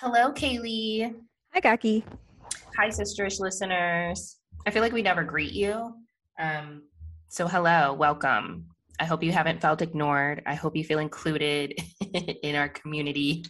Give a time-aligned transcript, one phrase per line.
[0.00, 1.14] Hello, Kaylee.
[1.54, 2.04] Hi, Gaki.
[2.76, 4.38] Hi, sisterish listeners.
[4.66, 5.94] I feel like we never greet you.
[6.40, 6.82] Um,
[7.28, 8.66] so, hello, welcome.
[9.00, 10.42] I hope you haven't felt ignored.
[10.46, 11.74] I hope you feel included
[12.42, 13.44] in our community.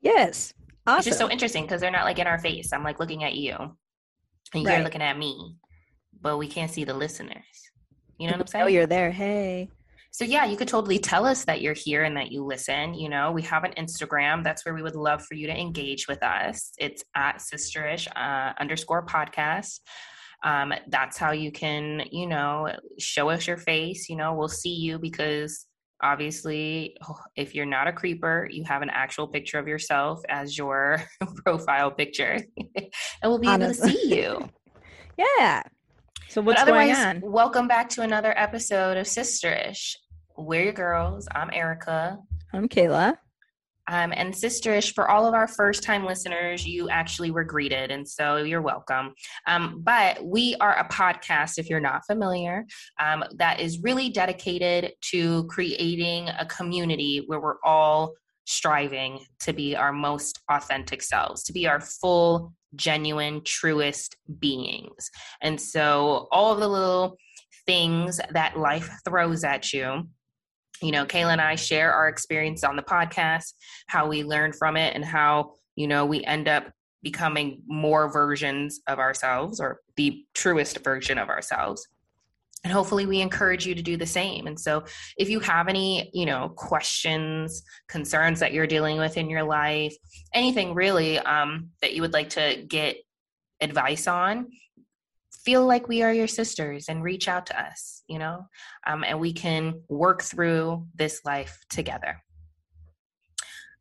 [0.00, 0.52] Yes.
[0.86, 0.98] Awesome.
[0.98, 2.72] It's just so interesting because they're not like in our face.
[2.72, 4.74] I'm like looking at you, and Right.
[4.74, 5.56] you're looking at me,
[6.24, 7.44] but we can't see the listeners.
[8.18, 8.64] You know what I'm saying?
[8.64, 9.12] oh, you're there.
[9.12, 9.68] Hey.
[10.10, 12.94] So yeah, you could totally tell us that you're here and that you listen.
[12.94, 14.42] You know, we have an Instagram.
[14.42, 16.72] That's where we would love for you to engage with us.
[16.78, 19.80] It's at sisterish uh, underscore podcast.
[20.42, 24.08] Um, that's how you can, you know, show us your face.
[24.08, 25.66] You know, we'll see you because
[26.02, 26.96] obviously,
[27.36, 31.02] if you're not a creeper, you have an actual picture of yourself as your
[31.44, 32.40] profile picture,
[32.76, 32.88] and
[33.24, 34.48] we'll be able to see you.
[35.38, 35.62] Yeah.
[36.34, 37.30] So what's but going otherwise, on?
[37.30, 39.94] welcome back to another episode of Sisterish.
[40.36, 41.28] We're your girls.
[41.32, 42.18] I'm Erica.
[42.52, 43.10] I'm Kayla.
[43.86, 48.08] Um, and Sisterish, for all of our first time listeners, you actually were greeted, and
[48.08, 49.14] so you're welcome.
[49.46, 52.66] Um, but we are a podcast, if you're not familiar,
[52.98, 58.12] um, that is really dedicated to creating a community where we're all
[58.44, 65.10] striving to be our most authentic selves, to be our full, genuine, truest beings.
[65.40, 67.16] And so, all the little
[67.66, 70.08] things that life throws at you.
[70.82, 73.54] You know, Kayla and I share our experience on the podcast,
[73.86, 76.70] how we learn from it, and how, you know, we end up
[77.02, 81.86] becoming more versions of ourselves or the truest version of ourselves.
[82.64, 84.46] And hopefully we encourage you to do the same.
[84.46, 84.84] And so
[85.18, 89.94] if you have any, you know, questions, concerns that you're dealing with in your life,
[90.32, 92.96] anything really um, that you would like to get
[93.60, 94.48] advice on,
[95.44, 98.46] feel like we are your sisters and reach out to us, you know,
[98.86, 102.18] um, and we can work through this life together.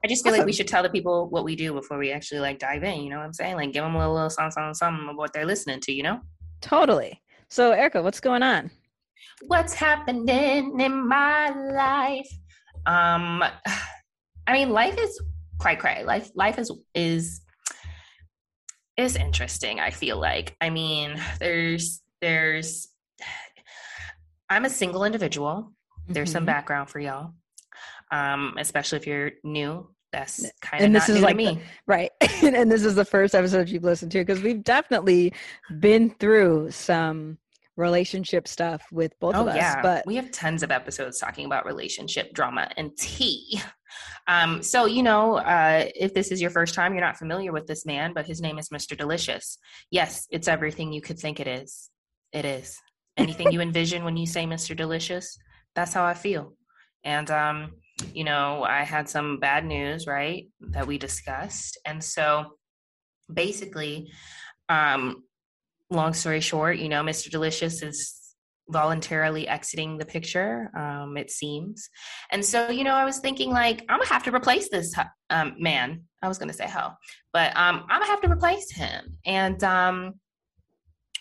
[0.04, 2.42] I just feel like we should tell the people what we do before we actually
[2.42, 3.02] like dive in.
[3.02, 3.56] You know what I'm saying?
[3.56, 5.94] Like give them a little, little something, something, something of what they're listening to.
[5.94, 6.20] You know
[6.64, 7.22] Totally.
[7.54, 8.72] So, Erica, what's going on?
[9.46, 12.28] what's happening in my life?
[12.88, 13.44] Um,
[14.48, 15.22] I mean, life is
[15.60, 16.04] quite cray.
[16.04, 17.42] Life, life is is
[18.98, 19.80] is interesting.
[19.80, 20.56] I feel like.
[20.62, 22.88] I mean, there's there's.
[24.50, 25.74] I'm a single individual.
[26.08, 26.48] There's some Mhm.
[26.48, 27.34] background for y'all,
[28.12, 29.88] um, especially if you're new.
[30.12, 31.56] That's kind of And this is like me.
[31.56, 32.12] the- right.
[32.42, 35.34] and this is the first episode you've listened to because we've definitely
[35.80, 37.38] been through some
[37.76, 39.56] relationship stuff with both of Oh us.
[39.56, 43.62] yeah, But we have tons of episodes talking about relationship drama and tea.
[44.28, 47.68] Um, so you know, uh, if this is your first time, you're not familiar with
[47.68, 48.98] this man, but his name is Mr.
[48.98, 49.60] Delicious.
[49.92, 51.92] Yes, it's everything you could think it is.
[52.32, 52.80] It is
[53.18, 54.76] anything you envision when you say Mr.
[54.76, 55.38] Delicious.
[55.76, 56.56] That's how I feel.
[57.04, 57.74] And um,
[58.16, 62.58] you know, I had some bad news, right, that we discussed, and so
[63.32, 64.12] basically,
[64.70, 65.24] um,
[65.94, 67.30] long story short, you know, Mr.
[67.30, 68.20] Delicious is
[68.70, 71.90] voluntarily exiting the picture, um, it seems.
[72.32, 74.94] And so, you know, I was thinking, like, I'm gonna have to replace this
[75.30, 76.04] um, man.
[76.22, 76.98] I was gonna say hell,
[77.34, 79.18] but um, I'm gonna have to replace him.
[79.26, 80.14] And, um,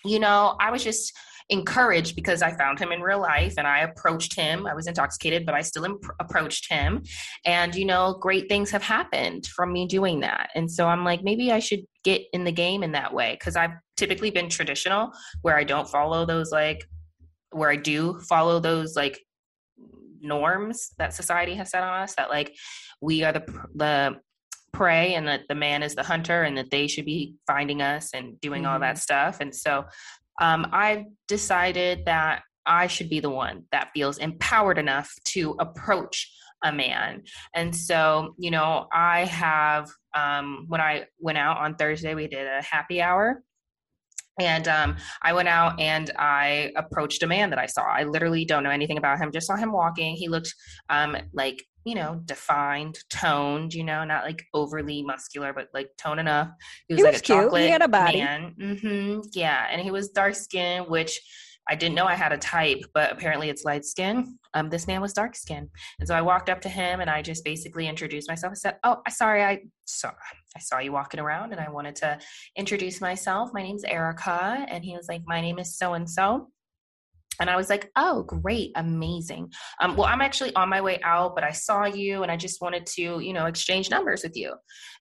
[0.05, 1.13] you know, I was just
[1.49, 4.67] encouraged because I found him in real life and I approached him.
[4.67, 7.03] I was intoxicated, but I still imp- approached him.
[7.45, 10.51] And, you know, great things have happened from me doing that.
[10.55, 13.57] And so I'm like, maybe I should get in the game in that way because
[13.57, 16.85] I've typically been traditional where I don't follow those, like,
[17.51, 19.21] where I do follow those, like,
[20.21, 22.55] norms that society has set on us that, like,
[23.01, 24.17] we are the, the,
[24.73, 28.15] prey and that the man is the hunter and that they should be finding us
[28.15, 29.85] and doing all that stuff and so
[30.41, 36.33] um, I've decided that I should be the one that feels empowered enough to approach
[36.65, 37.23] a man.
[37.55, 42.47] And so, you know, I have, um, when I went out on Thursday, we did
[42.47, 43.43] a happy hour.
[44.43, 47.83] And um, I went out and I approached a man that I saw.
[47.83, 50.17] I literally don't know anything about him, just saw him walking.
[50.17, 50.53] He looked
[50.91, 56.19] um, like, you know, defined, toned, you know, not like overly muscular, but like tone
[56.19, 56.49] enough.
[56.89, 57.39] He was He like was a cute.
[57.39, 58.19] He chocolate had a body.
[58.19, 58.55] man.
[58.81, 59.67] hmm Yeah.
[59.71, 61.21] And he was dark skinned, which
[61.69, 64.39] I didn't know I had a type, but apparently it's light skin.
[64.55, 65.69] Um, this man was dark skin,
[65.99, 68.51] and so I walked up to him and I just basically introduced myself.
[68.51, 70.11] I said, "Oh, sorry, I saw
[70.55, 72.19] I saw you walking around, and I wanted to
[72.57, 73.51] introduce myself.
[73.53, 76.49] My name's Erica." And he was like, "My name is so and so."
[77.41, 79.53] And I was like, oh, great, amazing.
[79.81, 82.61] Um, well, I'm actually on my way out, but I saw you and I just
[82.61, 84.55] wanted to, you know, exchange numbers with you.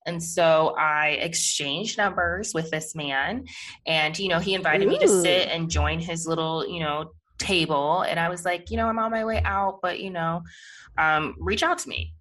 [0.06, 3.45] And so I exchanged numbers with this man.
[3.86, 4.92] And, you know, he invited Ooh.
[4.92, 8.01] me to sit and join his little, you know, table.
[8.04, 10.42] And I was like, you know, I'm on my way out, but, you know,
[10.98, 12.13] um, reach out to me.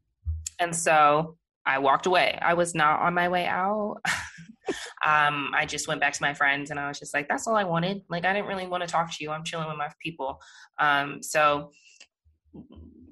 [0.58, 2.38] And so I walked away.
[2.40, 3.98] I was not on my way out.
[5.06, 7.56] um, I just went back to my friends and I was just like, that's all
[7.56, 8.02] I wanted.
[8.08, 9.30] Like, I didn't really want to talk to you.
[9.30, 10.40] I'm chilling with my people.
[10.78, 11.70] Um, so,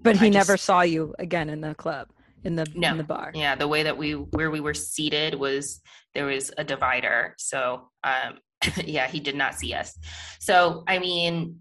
[0.02, 2.08] but he never saw you again in the club
[2.44, 3.30] in the no, in the bar.
[3.34, 5.80] Yeah, the way that we where we were seated was
[6.14, 7.34] there was a divider.
[7.38, 8.38] So, um,
[8.84, 9.96] yeah, he did not see us.
[10.40, 11.60] So, I mean,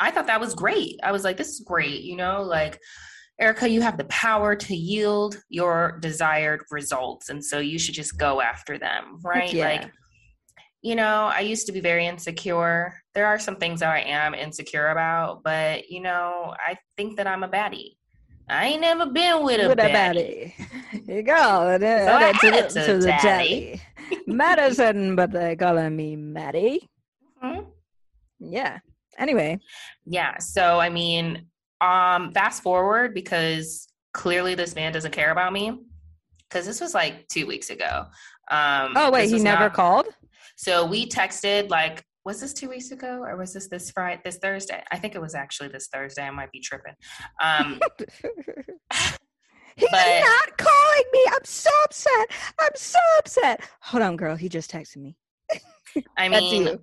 [0.00, 0.98] I thought that was great.
[1.02, 2.02] I was like, this is great.
[2.02, 2.80] You know, like
[3.38, 7.28] Erica, you have the power to yield your desired results.
[7.28, 9.52] And so you should just go after them, right?
[9.52, 9.64] Yeah.
[9.64, 9.90] Like,
[10.82, 12.94] you know, I used to be very insecure.
[13.14, 17.26] There are some things that I am insecure about, but, you know, I think that
[17.26, 17.96] I'm a baddie.
[18.48, 20.54] I ain't never been with a with baddie.
[20.54, 20.54] A
[20.94, 21.08] baddie.
[21.16, 21.72] you go.
[21.72, 23.82] So to, the, to the daddy.
[24.26, 26.88] Madison, but they're calling me Maddie.
[27.42, 27.68] Mm-hmm.
[28.38, 28.78] Yeah.
[29.18, 29.58] Anyway.
[30.04, 30.38] Yeah.
[30.38, 31.46] So, I mean,
[31.80, 35.78] um, fast forward because clearly this man doesn't care about me
[36.48, 38.06] because this was like two weeks ago.
[38.50, 40.06] Um, oh wait, he never not, called.
[40.56, 44.38] So we texted like, was this two weeks ago or was this this Friday, this
[44.38, 44.82] Thursday?
[44.90, 46.22] I think it was actually this Thursday.
[46.22, 46.94] I might be tripping.
[47.40, 47.80] Um,
[49.76, 51.24] He's but, not calling me.
[51.28, 52.30] I'm so upset.
[52.58, 53.60] I'm so upset.
[53.82, 54.34] Hold on, girl.
[54.34, 55.16] He just texted me.
[56.16, 56.78] I mean,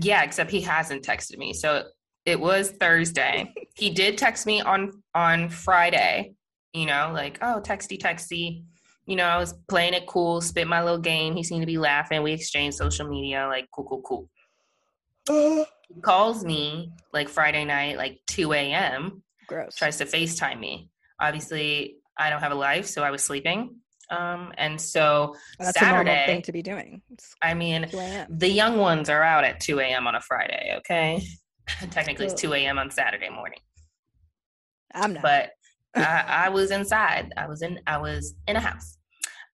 [0.00, 1.52] yeah, except he hasn't texted me.
[1.52, 1.84] So
[2.24, 3.52] it was Thursday.
[3.74, 6.34] he did text me on on Friday,
[6.72, 8.64] you know, like, oh, texty, texty.
[9.06, 11.34] You know, I was playing it cool, spit my little game.
[11.34, 12.22] He seemed to be laughing.
[12.22, 14.28] We exchanged social media, like, cool, cool, cool.
[15.88, 19.22] he calls me like Friday night, like 2 a.m.
[19.48, 19.74] Gross.
[19.74, 20.88] Tries to FaceTime me.
[21.20, 23.76] Obviously, I don't have a life, so I was sleeping.
[24.10, 27.02] Um, and so That's Saturday thing to be doing.
[27.10, 27.88] It's I mean,
[28.28, 30.06] the young ones are out at 2 a.m.
[30.06, 30.74] on a Friday.
[30.78, 31.24] Okay,
[31.90, 32.78] Technically, it's 2 a.m.
[32.78, 33.58] on Saturday morning.
[34.94, 35.22] I'm not.
[35.22, 35.50] But
[35.96, 37.32] I, I, was inside.
[37.36, 37.80] I was in.
[37.86, 38.98] I was in a house.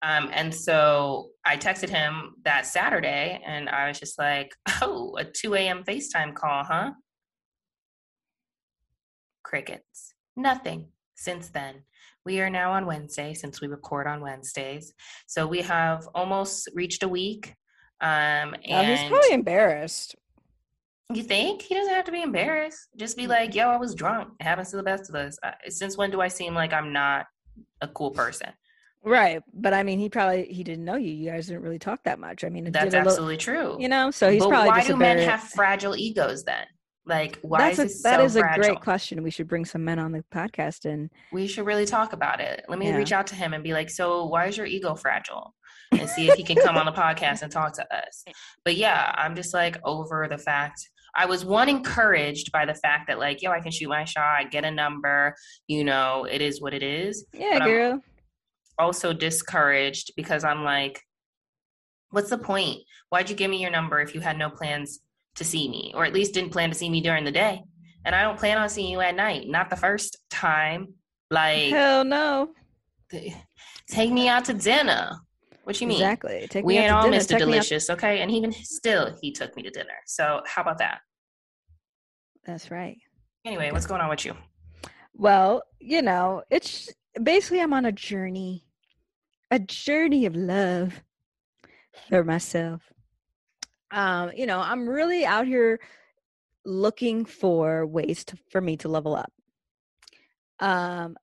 [0.01, 4.51] Um, and so I texted him that Saturday, and I was just like,
[4.81, 5.83] "Oh, a 2 a.m.
[5.83, 6.91] FaceTime call, huh?"
[9.43, 10.13] Crickets.
[10.35, 11.83] Nothing since then.
[12.25, 14.93] We are now on Wednesday since we record on Wednesdays.
[15.27, 17.53] So we have almost reached a week.
[17.99, 20.15] Um, and oh, he's probably embarrassed.
[21.13, 22.89] You think he doesn't have to be embarrassed?
[22.97, 24.29] Just be like, "Yo, I was drunk.
[24.39, 26.93] It happens to the best of us." Uh, since when do I seem like I'm
[26.93, 27.25] not
[27.81, 28.49] a cool person?
[29.05, 31.11] Right, but I mean, he probably he didn't know you.
[31.11, 32.45] You guys didn't really talk that much.
[32.45, 33.75] I mean, that's absolutely true.
[33.79, 34.69] You know, so he's but probably.
[34.69, 36.65] Why do men have fragile egos then?
[37.05, 38.63] Like, why that's is a, that so is fragile?
[38.63, 39.23] a great question.
[39.23, 42.63] We should bring some men on the podcast and we should really talk about it.
[42.69, 42.95] Let me yeah.
[42.95, 45.53] reach out to him and be like, "So, why is your ego fragile?"
[45.91, 48.23] And see if he can come on the podcast and talk to us.
[48.63, 53.07] But yeah, I'm just like over the fact I was one encouraged by the fact
[53.07, 55.35] that like, yo, I can shoot my shot, I get a number,
[55.67, 57.25] you know, it is what it is.
[57.33, 57.91] Yeah, but girl.
[57.91, 58.01] I'm
[58.85, 61.01] also discouraged because I'm like,
[62.09, 62.79] what's the point?
[63.09, 64.99] Why'd you give me your number if you had no plans
[65.35, 67.61] to see me, or at least didn't plan to see me during the day?
[68.05, 69.47] And I don't plan on seeing you at night.
[69.47, 70.95] Not the first time.
[71.31, 72.49] Like hell no.
[73.87, 75.11] Take me out to dinner.
[75.63, 75.97] What you mean?
[75.97, 76.47] Exactly.
[76.49, 77.17] Take we ain't all dinner.
[77.17, 77.37] Mr.
[77.37, 78.19] Delicious, okay?
[78.21, 79.95] And even still, he took me to dinner.
[80.05, 80.99] So how about that?
[82.45, 82.97] That's right.
[83.45, 84.35] Anyway, what's going on with you?
[85.13, 86.89] Well, you know, it's
[87.21, 88.65] basically I'm on a journey,
[89.51, 91.01] a journey of love
[92.09, 92.81] for myself.
[93.91, 95.79] Um, you know, I'm really out here
[96.65, 99.31] looking for ways to, for me to level up.
[100.59, 101.15] Um,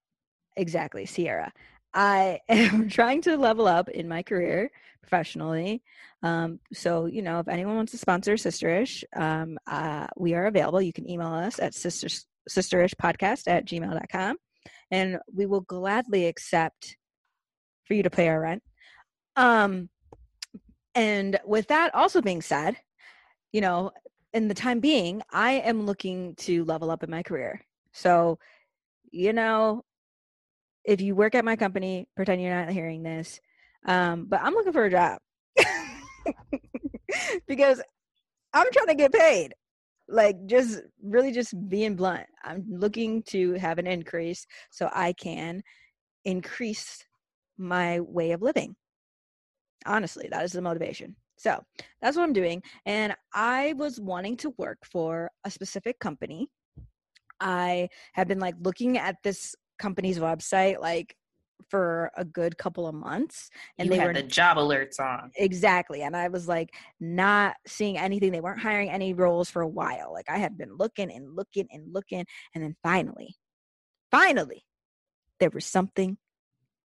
[0.56, 1.52] exactly, Sierra.
[1.92, 4.70] I am trying to level up in my career
[5.02, 5.82] professionally.
[6.23, 10.82] Um, so, you know, if anyone wants to sponsor Sisterish, um, uh, we are available.
[10.82, 14.37] You can email us at sisters, sisterishpodcast at gmail.com
[14.90, 16.97] and we will gladly accept
[17.85, 18.62] for you to pay our rent.
[19.37, 19.88] Um,
[20.94, 22.76] and with that also being said,
[23.52, 23.92] you know,
[24.32, 27.61] in the time being, I am looking to level up in my career.
[27.92, 28.38] So,
[29.11, 29.85] you know,
[30.84, 33.40] if you work at my company, pretend you're not hearing this.
[33.87, 35.18] Um, but I'm looking for a job
[37.46, 37.82] because
[38.52, 39.54] I'm trying to get paid.
[40.08, 42.26] Like just really just being blunt.
[42.42, 45.62] I'm looking to have an increase so I can
[46.25, 47.04] increase
[47.58, 48.75] my way of living.
[49.87, 51.14] Honestly, that is the motivation.
[51.38, 51.62] So
[52.02, 52.62] that's what I'm doing.
[52.84, 56.49] And I was wanting to work for a specific company.
[57.40, 61.16] I had been like looking at this company's website like
[61.68, 65.30] for a good couple of months and you they were the job alerts on.
[65.37, 66.70] Exactly and i was like
[67.00, 68.32] not seeing anything.
[68.32, 70.12] They weren't hiring any roles for a while.
[70.12, 73.37] Like i had been looking and looking and looking and then finally
[74.10, 74.64] finally
[75.38, 76.18] there was something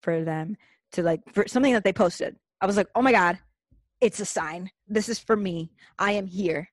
[0.01, 0.55] for them
[0.93, 2.35] to like for something that they posted.
[2.61, 3.39] I was like oh my god
[4.01, 4.69] it's a sign.
[4.87, 5.71] This is for me.
[5.97, 6.67] I am here.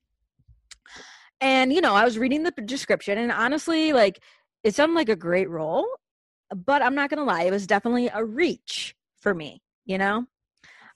[1.40, 4.20] And you know i was reading the description and honestly like
[4.62, 5.86] it sounded like a great role
[6.54, 10.24] but i'm not gonna lie it was definitely a reach for me you know?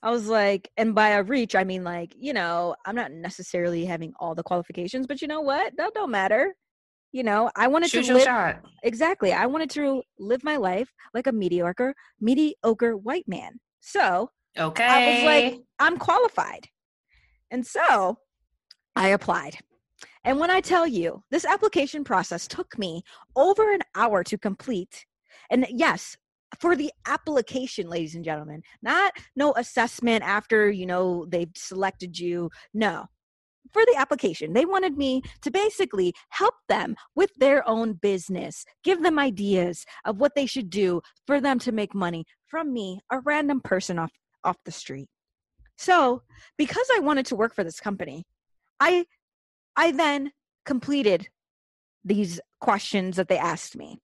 [0.03, 3.85] I was like and by a reach i mean like you know i'm not necessarily
[3.87, 5.77] having all the qualifications but you know what?
[5.77, 6.55] That don't matter
[7.11, 7.51] you know?
[7.57, 8.61] I wanted Shoot to live shot.
[8.83, 13.59] exactly i wanted to live my life like a mediocre mediocre white man.
[13.81, 16.69] So okay i was like i'm qualified.
[17.51, 18.19] And so
[18.95, 19.57] i applied.
[20.25, 23.03] And when i tell you this application process took me
[23.35, 25.07] over an hour to complete
[25.51, 26.17] and yes
[26.61, 32.51] for the application ladies and gentlemen not no assessment after you know they've selected you
[32.73, 33.07] no
[33.73, 34.53] for the application.
[34.53, 40.19] They wanted me to basically help them with their own business, give them ideas of
[40.19, 44.13] what they should do for them to make money from me, a random person off
[44.45, 45.09] off the street.
[45.77, 46.23] So,
[46.57, 48.25] because I wanted to work for this company,
[48.81, 49.07] I
[49.77, 50.31] I then
[50.65, 51.29] completed
[52.05, 53.99] these questions that they asked me.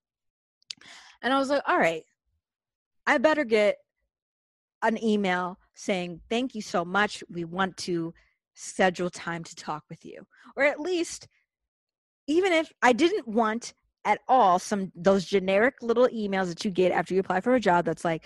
[1.21, 2.03] And I was like, "All right.
[3.07, 3.77] I better get
[4.81, 7.23] an email saying, "Thank you so much.
[7.29, 8.13] We want to
[8.53, 10.25] schedule time to talk with you
[10.55, 11.27] or at least
[12.27, 13.73] even if i didn't want
[14.05, 17.59] at all some those generic little emails that you get after you apply for a
[17.59, 18.25] job that's like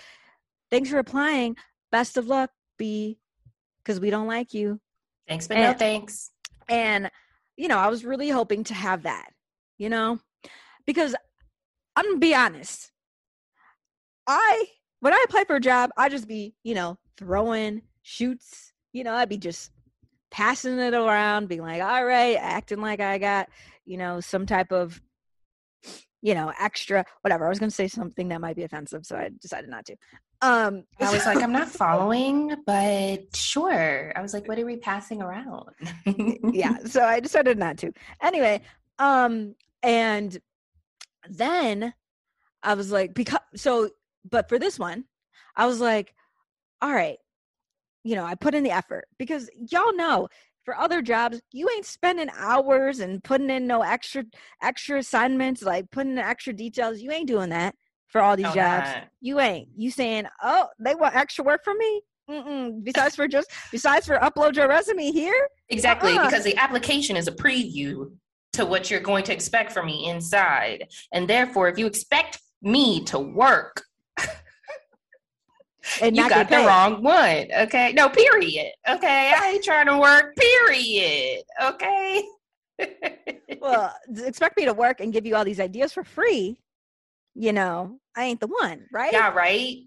[0.70, 1.54] thanks for applying
[1.92, 3.18] best of luck b
[3.82, 4.80] because we don't like you
[5.28, 6.32] thanks but and, no thanks
[6.68, 7.10] and
[7.56, 9.30] you know i was really hoping to have that
[9.78, 10.18] you know
[10.86, 11.14] because
[11.96, 12.92] i'm gonna be honest
[14.26, 14.66] i
[15.00, 19.14] when i apply for a job i just be you know throwing shoots you know
[19.14, 19.70] i'd be just
[20.30, 23.48] passing it around, being like, all right, acting like I got,
[23.84, 25.00] you know, some type of,
[26.22, 27.46] you know, extra, whatever.
[27.46, 29.96] I was to say something that might be offensive, so I decided not to.
[30.42, 34.12] Um, I was like, I'm not following, but sure.
[34.14, 35.70] I was like, what are we passing around?
[36.52, 36.78] yeah.
[36.84, 37.92] So I decided not to.
[38.22, 38.60] Anyway,
[38.98, 40.38] um, and
[41.30, 41.94] then
[42.62, 43.90] I was like, because so,
[44.28, 45.04] but for this one,
[45.56, 46.14] I was like,
[46.82, 47.18] all right,
[48.04, 50.28] you know, I put in the effort because y'all know
[50.64, 54.24] for other jobs, you ain't spending hours and putting in no extra
[54.62, 57.00] extra assignments, like putting in extra details.
[57.00, 57.74] You ain't doing that
[58.08, 58.88] for all these no, jobs.
[58.88, 59.08] Not.
[59.20, 59.68] You ain't.
[59.76, 62.02] You saying, oh, they want extra work from me?
[62.28, 62.82] Mm-mm.
[62.82, 65.48] Besides for just besides for upload your resume here.
[65.68, 66.24] Exactly, uh-uh.
[66.24, 68.10] because the application is a preview
[68.56, 73.04] to what you're going to expect from me inside, and therefore, if you expect me
[73.04, 73.82] to work
[76.02, 77.48] and you got the wrong one.
[77.56, 77.92] Okay.
[77.92, 78.72] No, period.
[78.88, 79.32] Okay.
[79.36, 81.44] I ain't trying to work, period.
[81.62, 82.24] Okay.
[83.60, 83.94] well,
[84.24, 86.58] expect me to work and give you all these ideas for free.
[87.34, 89.12] You know, I ain't the one, right?
[89.12, 89.78] Yeah, right.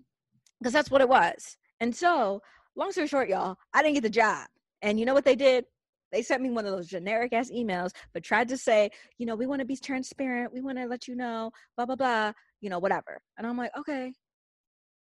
[0.60, 1.58] Because that's what it was.
[1.80, 2.42] And so,
[2.76, 4.48] long story short, y'all, I didn't get the job.
[4.82, 5.66] And you know what they did?
[6.12, 9.36] They sent me one of those generic ass emails, but tried to say, you know,
[9.36, 10.54] we want to be transparent.
[10.54, 13.22] We want to let you know, blah, blah, blah, you know, whatever.
[13.38, 14.14] And I'm like, okay,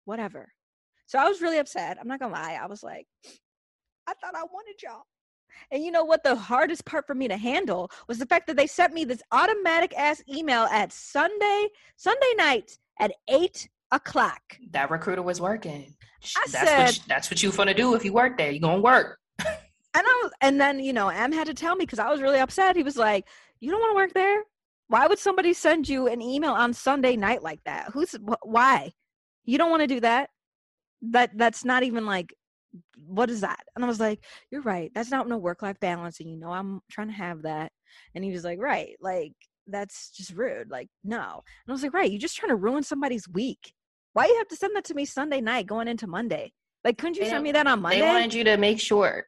[0.04, 0.48] whatever.
[1.06, 1.98] So I was really upset.
[2.00, 2.58] I'm not gonna lie.
[2.60, 3.06] I was like,
[4.06, 5.02] I thought I wanted y'all.
[5.70, 6.24] And you know what?
[6.24, 9.22] The hardest part for me to handle was the fact that they sent me this
[9.32, 14.40] automatic ass email at Sunday, Sunday night at eight o'clock.
[14.72, 15.94] That recruiter was working.
[16.36, 18.50] I that's said, what, that's what you gonna do if you work there.
[18.50, 19.18] You're gonna work.
[19.94, 22.20] and I was, and then you know, Em had to tell me because I was
[22.20, 22.76] really upset.
[22.76, 23.26] He was like,
[23.60, 24.42] "You don't want to work there?
[24.88, 27.90] Why would somebody send you an email on Sunday night like that?
[27.92, 28.92] Who's why?
[29.44, 30.30] You don't want to do that."
[31.10, 32.34] that that's not even like
[33.06, 33.60] what is that?
[33.76, 34.90] And i was like you're right.
[34.94, 37.70] That's not no work life balance and you know i'm trying to have that.
[38.14, 38.96] And he was like right.
[39.00, 39.32] Like
[39.66, 40.70] that's just rude.
[40.70, 41.22] Like no.
[41.22, 42.10] And i was like right.
[42.10, 43.72] You're just trying to ruin somebody's week.
[44.12, 46.52] Why you have to send that to me sunday night going into monday?
[46.84, 48.00] Like couldn't you they send me that on monday?
[48.00, 49.26] they wanted you to make sure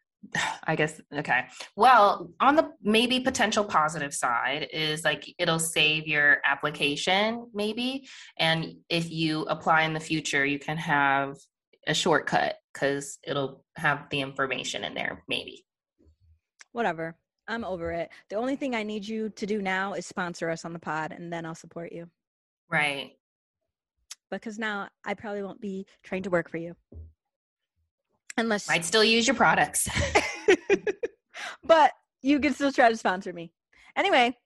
[0.65, 1.47] I guess okay.
[1.77, 8.77] Well, on the maybe potential positive side is like it'll save your application maybe and
[8.89, 11.37] if you apply in the future you can have
[11.87, 15.65] a shortcut because it'll have the information in there, maybe.
[16.73, 17.17] Whatever.
[17.49, 18.11] I'm over it.
[18.29, 21.13] The only thing I need you to do now is sponsor us on the pod,
[21.13, 22.09] and then I'll support you.
[22.69, 23.13] Right.
[24.31, 26.75] Because now I probably won't be trying to work for you.
[28.37, 29.89] Unless Might still use your products.
[31.65, 33.53] but you can still try to sponsor me.
[33.97, 34.37] Anyway,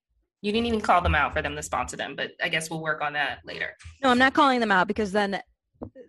[0.43, 2.81] You didn't even call them out for them to sponsor them, but I guess we'll
[2.83, 3.77] work on that later.
[4.03, 5.41] no, I'm not calling them out because then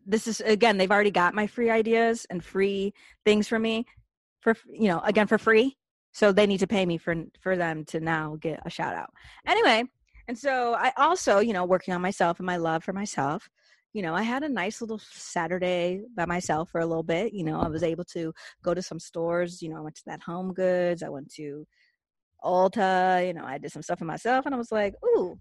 [0.06, 2.94] this is again they've already got my free ideas and free
[3.26, 3.86] things from me
[4.42, 5.78] for you know again for free.
[6.14, 9.12] So they need to pay me for for them to now get a shout out.
[9.48, 9.86] Anyway,
[10.28, 13.50] and so I also, you know, working on myself and my love for myself.
[13.94, 17.34] You know, I had a nice little Saturday by myself for a little bit.
[17.34, 18.34] You know, I was able to
[18.64, 19.62] go to some stores.
[19.62, 21.04] You know, I went to that Home Goods.
[21.04, 21.66] I went to
[22.44, 23.28] Ulta.
[23.28, 25.38] You know, I did some stuff for myself, and I was like, ooh,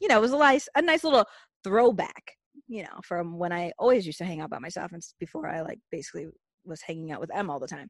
[0.00, 1.24] you know, it was a nice, a nice little
[1.62, 2.32] throwback.
[2.68, 5.62] You know, from when I always used to hang out by myself, and before I
[5.62, 6.26] like basically
[6.64, 7.88] was hanging out with Em all the time.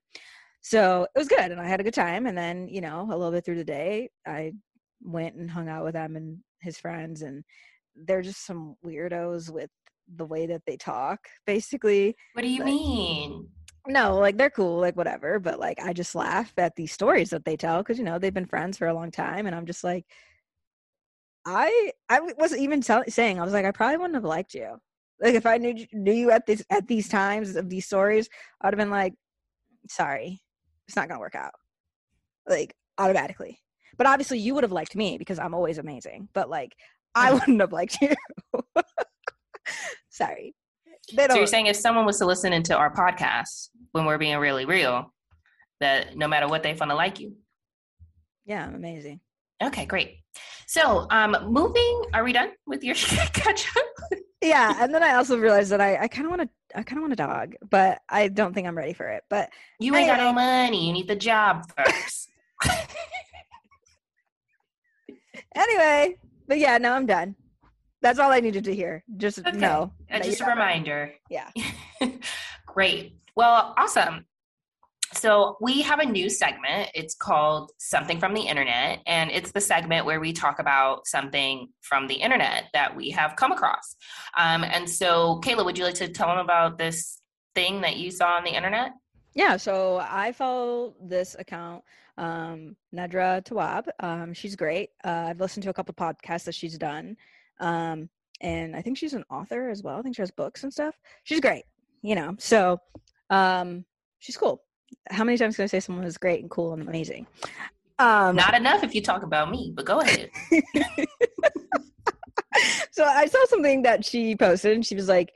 [0.62, 2.26] So it was good, and I had a good time.
[2.26, 4.52] And then, you know, a little bit through the day, I
[5.02, 7.44] went and hung out with Em and his friends, and
[7.94, 9.70] they're just some weirdos with
[10.16, 11.28] the way that they talk.
[11.46, 13.48] Basically, What do you Like- mean?
[13.86, 15.38] no, like they're cool, like whatever.
[15.38, 18.32] But like, I just laugh at these stories that they tell because you know they've
[18.34, 20.06] been friends for a long time, and I'm just like,
[21.46, 24.78] I I wasn't even tell- saying I was like I probably wouldn't have liked you.
[25.20, 28.28] Like if I knew you- knew you at this at these times of these stories,
[28.60, 29.14] I'd have been like,
[29.88, 30.42] sorry,
[30.86, 31.52] it's not gonna work out.
[32.48, 33.60] Like automatically.
[33.96, 36.28] But obviously you would have liked me because I'm always amazing.
[36.34, 36.74] But like
[37.14, 37.34] I Mhm.
[37.40, 38.14] wouldn't have liked you.
[40.10, 40.54] sorry.
[41.10, 44.64] So you're saying if someone was to listen into our podcast when we're being really
[44.64, 45.12] real,
[45.80, 47.36] that no matter what, they gonna like you.
[48.46, 49.20] Yeah, amazing.
[49.62, 50.16] Okay, great.
[50.66, 52.04] So, um, moving.
[52.14, 52.94] Are we done with your
[53.34, 54.18] catch up?
[54.44, 56.98] yeah and then i also realized that i i kind of want to i kind
[56.98, 59.48] of want a dog but i don't think i'm ready for it but
[59.80, 60.86] You ain't got no money.
[60.86, 62.28] You need the job first.
[65.56, 66.16] anyway
[66.46, 67.34] but yeah now i'm done
[68.04, 69.56] that's all i needed to hear just Okay.
[69.56, 71.10] know Uh, just a reminder.
[71.30, 71.48] Yeah.
[72.66, 73.16] Great.
[73.34, 74.26] Well, awesome.
[75.12, 76.90] So we have a new segment.
[76.94, 78.98] It's called Something from the Internet.
[79.06, 83.36] And it's the segment where we talk about something from the internet that we have
[83.36, 83.96] come across.
[84.36, 87.20] Um, and so, Kayla, would you like to tell them about this
[87.54, 88.90] thing that you saw on the internet?
[89.36, 91.82] yeah so i follow this account
[92.18, 96.78] um Nedra Tawwab um she's great uh, i've listened to a couple podcasts that she's
[96.78, 97.16] done
[97.64, 98.08] um
[98.40, 100.94] and i think she's an author as well i think she has books and stuff
[101.24, 101.64] she's great
[102.02, 102.78] you know so
[103.30, 103.84] um
[104.18, 104.62] she's cool
[105.10, 107.26] how many times can i say someone is great and cool and amazing
[107.98, 110.30] um Not enough if you talk about me, but go ahead.
[112.90, 115.32] so I saw something that she posted and she was like,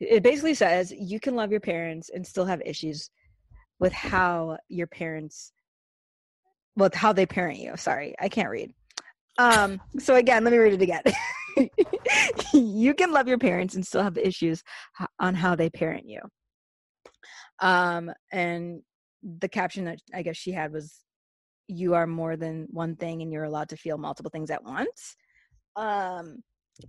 [0.00, 3.10] it basically says you can love your parents and still have issues
[3.78, 5.52] with how your parents,
[6.76, 7.76] with how they parent you.
[7.76, 8.72] Sorry, I can't read.
[9.38, 11.02] Um, so again, let me read it again.
[12.52, 14.62] you can love your parents and still have issues
[15.18, 16.20] on how they parent you.
[17.60, 18.82] Um, and
[19.22, 21.00] the caption that I guess she had was,
[21.68, 25.16] "You are more than one thing, and you're allowed to feel multiple things at once."
[25.76, 26.42] Um,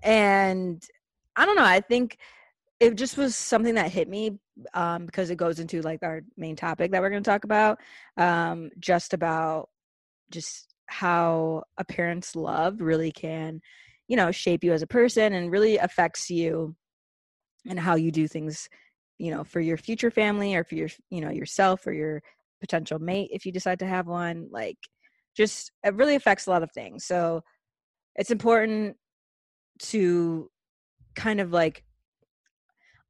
[0.04, 0.84] and
[1.36, 1.64] I don't know.
[1.64, 2.18] I think
[2.80, 4.38] it just was something that hit me
[4.74, 7.80] um, because it goes into like our main topic that we're going to talk about,
[8.18, 9.70] um, just about
[10.32, 13.62] just how a parent's love really can,
[14.08, 16.76] you know, shape you as a person and really affects you
[17.68, 18.70] and how you do things,
[19.18, 22.22] you know, for your future family or for your, you know, yourself or your
[22.60, 24.48] potential mate if you decide to have one.
[24.52, 24.78] Like,
[25.36, 27.06] just it really affects a lot of things.
[27.06, 27.42] So
[28.16, 28.96] it's important
[29.80, 30.50] to
[31.16, 31.84] kind of like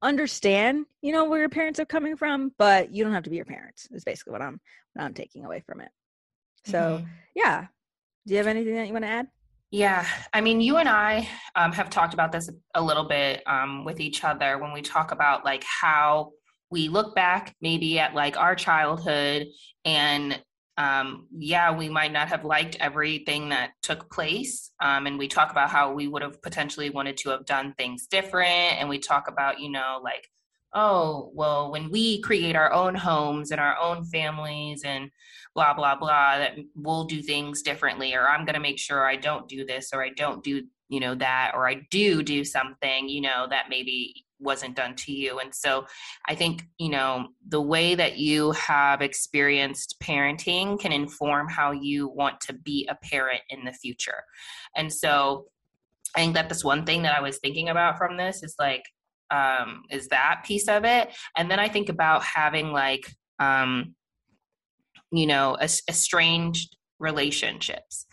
[0.02, 3.36] understand you know where your parents are coming from but you don't have to be
[3.36, 4.60] your parents is basically what i'm
[4.92, 5.88] what i'm taking away from it
[6.64, 7.08] so Mhm.
[7.34, 7.66] yeah
[8.26, 9.26] do you have anything that you want to add
[9.70, 13.84] Yeah, I mean, you and I um, have talked about this a little bit um,
[13.84, 16.30] with each other when we talk about like how
[16.70, 19.46] we look back maybe at like our childhood
[19.84, 20.40] and
[20.78, 24.70] um, yeah, we might not have liked everything that took place.
[24.80, 28.06] Um, and we talk about how we would have potentially wanted to have done things
[28.06, 28.78] different.
[28.78, 30.28] And we talk about, you know, like,
[30.74, 35.10] oh, well, when we create our own homes and our own families and
[35.54, 39.16] blah, blah, blah, that we'll do things differently, or I'm going to make sure I
[39.16, 43.08] don't do this, or I don't do, you know, that, or I do do something,
[43.08, 45.38] you know, that maybe wasn't done to you.
[45.38, 45.86] And so
[46.28, 52.08] I think, you know, the way that you have experienced parenting can inform how you
[52.08, 54.24] want to be a parent in the future.
[54.76, 55.46] And so
[56.14, 58.82] I think that that's one thing that I was thinking about from this is like,
[59.30, 61.14] um, is that piece of it.
[61.36, 63.94] And then I think about having like, um,
[65.12, 68.06] you know, estranged relationships.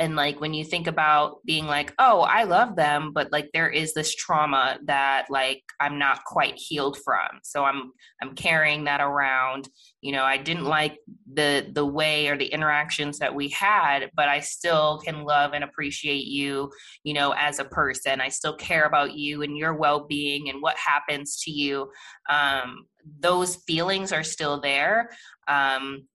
[0.00, 3.68] And like when you think about being like oh i love them but like there
[3.68, 7.28] is this trauma that like i'm not quite healed from.
[7.42, 9.68] So i'm i'm carrying that around.
[10.00, 10.98] You know i didn't like
[11.32, 15.62] the the way or the interactions that we had but i still can love and
[15.62, 16.72] appreciate you
[17.04, 18.20] you know as a person.
[18.20, 21.90] I still care about you and your well-being and what happens to you.
[22.28, 22.86] Um
[23.18, 25.10] those feelings are still there
[25.48, 26.06] um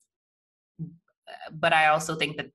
[1.51, 2.47] but i also think that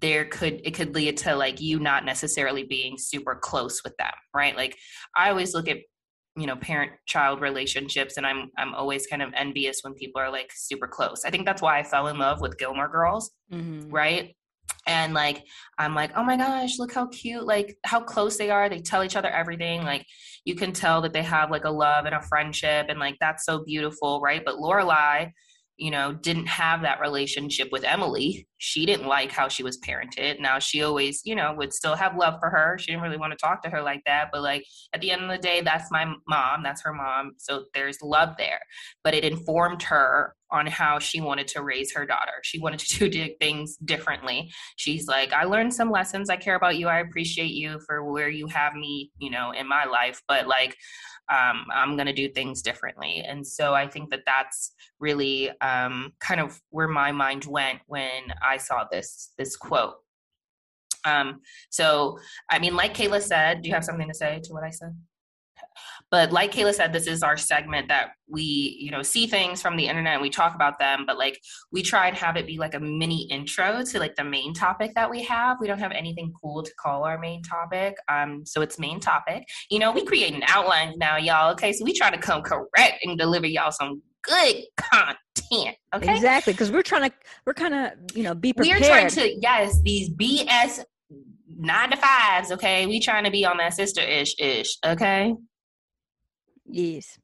[0.00, 4.12] there could it could lead to like you not necessarily being super close with them
[4.34, 4.56] right?
[4.56, 4.76] Like
[5.16, 5.78] i always look at
[6.36, 10.30] you know parent child relationships and i'm i'm always kind of envious when people are
[10.30, 11.24] like super close.
[11.24, 13.90] I think that's why i fell in love with gilmore girls mm-hmm.
[13.90, 14.34] right?
[14.86, 15.44] And like
[15.78, 19.02] i'm like oh my gosh look how cute like how close they are they tell
[19.02, 20.06] each other everything like
[20.44, 23.44] you can tell that they have like a love and a friendship and like that's
[23.44, 24.42] so beautiful right?
[24.44, 25.32] But lorelai
[25.78, 28.48] you know, didn't have that relationship with Emily.
[28.58, 30.40] She didn't like how she was parented.
[30.40, 32.76] Now she always, you know, would still have love for her.
[32.78, 34.30] She didn't really want to talk to her like that.
[34.32, 36.64] But like at the end of the day, that's my mom.
[36.64, 37.34] That's her mom.
[37.38, 38.58] So there's love there.
[39.04, 42.32] But it informed her on how she wanted to raise her daughter.
[42.42, 44.50] She wanted to do things differently.
[44.76, 46.28] She's like, I learned some lessons.
[46.28, 46.88] I care about you.
[46.88, 50.22] I appreciate you for where you have me, you know, in my life.
[50.26, 50.76] But like,
[51.30, 53.24] um, I'm going to do things differently.
[53.26, 58.32] And so I think that that's really um, kind of where my mind went when
[58.42, 59.94] I saw this this quote.
[61.04, 62.18] Um, so,
[62.50, 64.94] I mean, like Kayla said, do you have something to say to what I said?
[66.10, 69.76] But like Kayla said, this is our segment that we, you know, see things from
[69.76, 71.38] the internet and we talk about them, but like
[71.70, 74.92] we try and have it be like a mini intro to like the main topic
[74.94, 75.58] that we have.
[75.60, 77.96] We don't have anything cool to call our main topic.
[78.08, 79.44] Um, so it's main topic.
[79.70, 81.52] You know, we create an outline now, y'all.
[81.52, 81.72] Okay.
[81.72, 85.76] So we try to come correct and deliver y'all some good content.
[85.94, 86.14] Okay.
[86.14, 86.54] Exactly.
[86.54, 88.80] Because we're trying to we're kind of, you know, be prepared.
[88.80, 90.84] We're trying to, yes, these BS
[91.58, 92.86] nine to fives, okay?
[92.86, 95.34] We trying to be on that sister ish ish, okay?
[96.68, 97.18] Yes.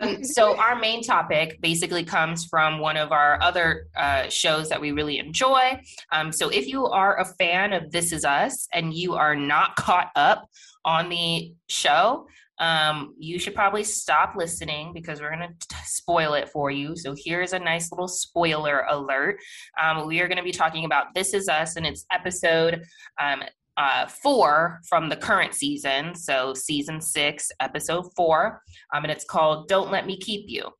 [0.00, 4.80] um, so our main topic basically comes from one of our other uh, shows that
[4.80, 5.80] we really enjoy
[6.12, 9.76] um, so if you are a fan of this is us and you are not
[9.76, 10.48] caught up
[10.84, 12.26] on the show
[12.58, 16.96] um, you should probably stop listening because we're going to spoil it for you.
[16.96, 19.38] So here's a nice little spoiler alert.
[19.82, 22.82] Um, we are going to be talking about This Is Us and its episode
[23.20, 23.42] um,
[23.76, 26.14] uh, four from the current season.
[26.14, 28.62] So, season six, episode four.
[28.94, 30.70] Um, and it's called Don't Let Me Keep You.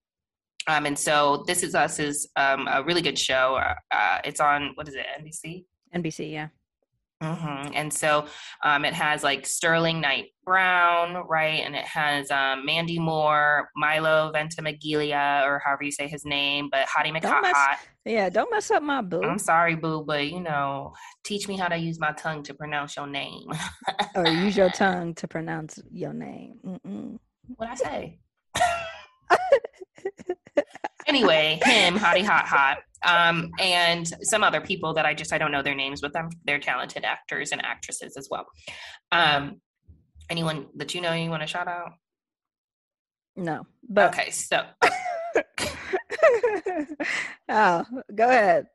[0.69, 3.57] Um, and so, This Is Us is um, a really good show.
[3.57, 5.65] Uh, uh it's on, what is it, NBC?
[5.95, 6.49] NBC, yeah.
[7.23, 7.73] Mm-hmm.
[7.75, 8.27] And so
[8.63, 11.63] um, it has like Sterling Knight Brown, right?
[11.65, 16.87] And it has um, Mandy Moore, Milo Ventimiglia, or however you say his name, but
[16.87, 17.53] Hottie McHot.
[18.05, 19.23] Yeah, don't mess up my boo.
[19.23, 20.93] I'm sorry, boo, but you know,
[21.25, 23.49] teach me how to use my tongue to pronounce your name.
[24.15, 26.59] or use your tongue to pronounce your name.
[26.65, 27.19] Mm-mm.
[27.57, 28.19] What I say?
[31.07, 35.53] anyway, him, Hottie Hot Hot um, and some other people that I just I don't
[35.53, 38.47] know their names, but them they're talented actors and actresses as well.
[39.13, 39.61] Um,
[40.29, 41.93] anyone that you know you want to shout out?
[43.37, 44.65] No, but okay, so.
[47.49, 48.67] oh, go ahead.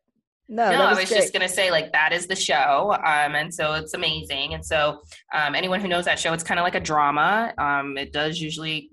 [0.47, 3.73] No, no I was just gonna say like that is the show, um, and so
[3.73, 4.53] it's amazing.
[4.53, 5.01] And so
[5.33, 7.53] um, anyone who knows that show, it's kind of like a drama.
[7.57, 8.90] Um, it does usually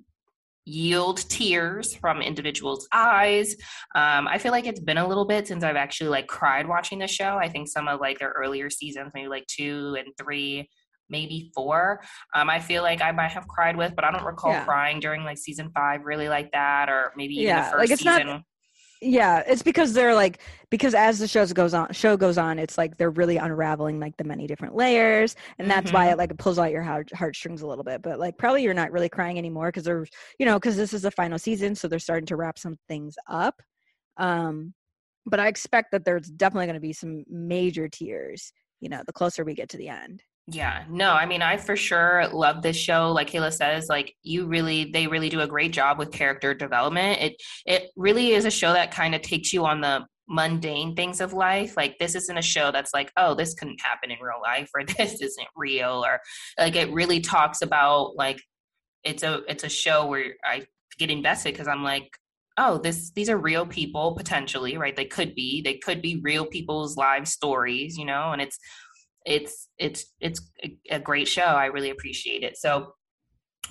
[0.68, 3.56] yield tears from individuals' eyes.
[3.94, 6.98] Um, I feel like it's been a little bit since I've actually like cried watching
[6.98, 7.36] the show.
[7.36, 10.68] I think some of like their earlier seasons, maybe like two and three,
[11.08, 12.02] maybe four.
[12.34, 14.64] Um, I feel like I might have cried with, but I don't recall yeah.
[14.64, 17.90] crying during like season five really like that, or maybe even yeah, the first like
[17.90, 18.26] it's season.
[18.26, 18.42] Not-
[19.00, 22.76] yeah it's because they're like because as the shows goes on show goes on it's
[22.76, 25.96] like they're really unraveling like the many different layers and that's mm-hmm.
[25.96, 28.62] why it like it pulls out your heart heartstrings a little bit but like probably
[28.62, 30.06] you're not really crying anymore because they're
[30.38, 33.14] you know because this is the final season so they're starting to wrap some things
[33.28, 33.60] up
[34.16, 34.74] um
[35.26, 39.12] but i expect that there's definitely going to be some major tears you know the
[39.12, 42.76] closer we get to the end yeah, no, I mean, I for sure love this
[42.76, 43.12] show.
[43.12, 47.20] Like Kayla says, like you really, they really do a great job with character development.
[47.20, 51.20] It, it really is a show that kind of takes you on the mundane things
[51.20, 51.76] of life.
[51.76, 54.84] Like this isn't a show that's like, oh, this couldn't happen in real life, or
[54.96, 56.18] this isn't real, or
[56.58, 58.40] like it really talks about like
[59.04, 60.62] it's a, it's a show where I
[60.98, 62.08] get invested because I'm like,
[62.58, 66.44] oh this these are real people potentially right they could be they could be real
[66.44, 68.58] people's live stories you know and it's
[69.28, 70.40] it's it's it's
[70.90, 71.42] a great show.
[71.42, 72.56] I really appreciate it.
[72.56, 72.94] So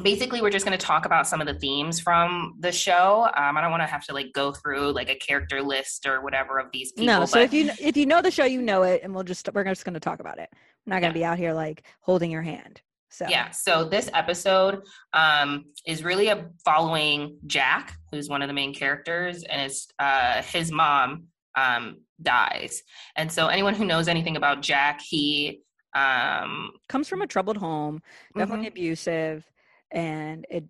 [0.01, 3.57] basically we're just going to talk about some of the themes from the show um,
[3.57, 6.59] i don't want to have to like go through like a character list or whatever
[6.59, 9.01] of these people no so if you if you know the show you know it
[9.03, 10.49] and we'll just we're just going to talk about it
[10.85, 11.25] we're not going to yeah.
[11.29, 16.27] be out here like holding your hand so yeah so this episode um, is really
[16.27, 21.23] a following jack who's one of the main characters and it's uh, his mom
[21.57, 22.83] um, dies
[23.17, 25.61] and so anyone who knows anything about jack he
[25.95, 28.01] um, comes from a troubled home
[28.37, 28.77] definitely mm-hmm.
[28.77, 29.43] abusive
[29.91, 30.63] and it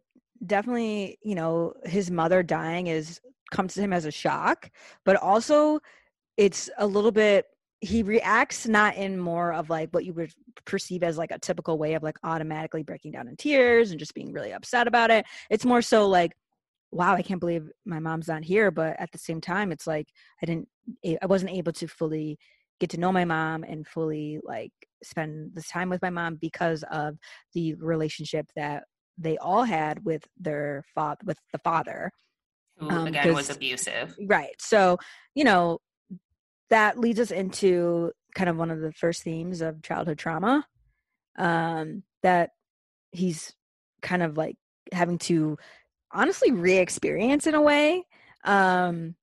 [0.45, 3.19] definitely you know his mother dying is
[3.51, 4.69] comes to him as a shock
[5.05, 5.79] but also
[6.37, 7.45] it's a little bit
[7.79, 10.33] he reacts not in more of like what you would
[10.65, 14.13] perceive as like a typical way of like automatically breaking down in tears and just
[14.13, 16.33] being really upset about it it's more so like
[16.91, 20.07] wow i can't believe my mom's not here but at the same time it's like
[20.41, 20.67] i didn't
[21.21, 22.37] i wasn't able to fully
[22.79, 24.71] get to know my mom and fully like
[25.03, 27.17] spend this time with my mom because of
[27.53, 28.83] the relationship that
[29.17, 32.11] they all had with their father with the father
[32.77, 34.15] who um, again was abusive.
[34.27, 34.97] Right so
[35.35, 35.79] you know
[36.69, 40.65] that leads us into kind of one of the first themes of childhood trauma
[41.37, 42.51] um that
[43.11, 43.53] he's
[44.01, 44.55] kind of like
[44.91, 45.57] having to
[46.11, 48.05] honestly re-experience in a way
[48.43, 49.15] um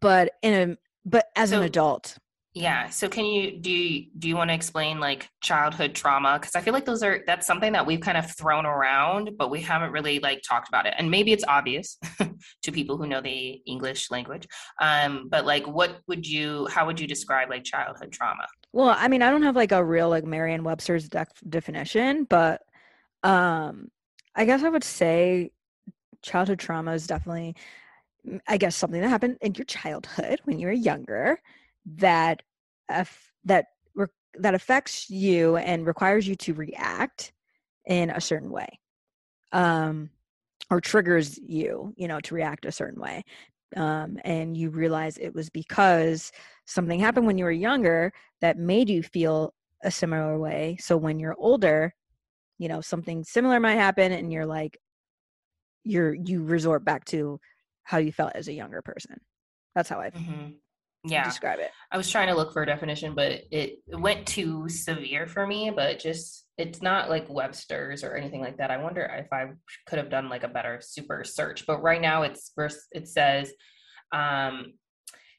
[0.00, 2.18] but in a but as so, an adult
[2.56, 2.88] yeah.
[2.88, 6.62] So can you do you, do you want to explain like childhood trauma because I
[6.62, 9.92] feel like those are that's something that we've kind of thrown around but we haven't
[9.92, 10.94] really like talked about it.
[10.96, 11.98] And maybe it's obvious
[12.62, 14.46] to people who know the English language.
[14.80, 18.46] Um but like what would you how would you describe like childhood trauma?
[18.72, 22.62] Well, I mean, I don't have like a real like Merriam-Webster's def- definition, but
[23.22, 23.90] um
[24.34, 25.50] I guess I would say
[26.26, 27.54] childhood trauma is definitely
[28.48, 31.40] I guess something that happened in your childhood when you were younger
[31.96, 32.42] that
[33.44, 37.32] that re- that affects you and requires you to react
[37.86, 38.80] in a certain way
[39.52, 40.10] um
[40.70, 43.22] or triggers you you know to react a certain way
[43.76, 46.32] um and you realize it was because
[46.64, 50.76] something happened when you were younger that made you feel a similar way.
[50.80, 51.94] So when you're older
[52.58, 54.78] you know something similar might happen and you're like
[55.86, 57.40] you're you resort back to
[57.84, 59.20] how you felt as a younger person.
[59.74, 60.52] That's how i mm-hmm.
[61.04, 61.24] yeah.
[61.24, 61.70] describe it.
[61.92, 65.70] I was trying to look for a definition but it went too severe for me
[65.70, 68.70] but just it's not like webster's or anything like that.
[68.70, 69.46] I wonder if i
[69.86, 73.52] could have done like a better super search but right now it's first it says
[74.12, 74.74] um,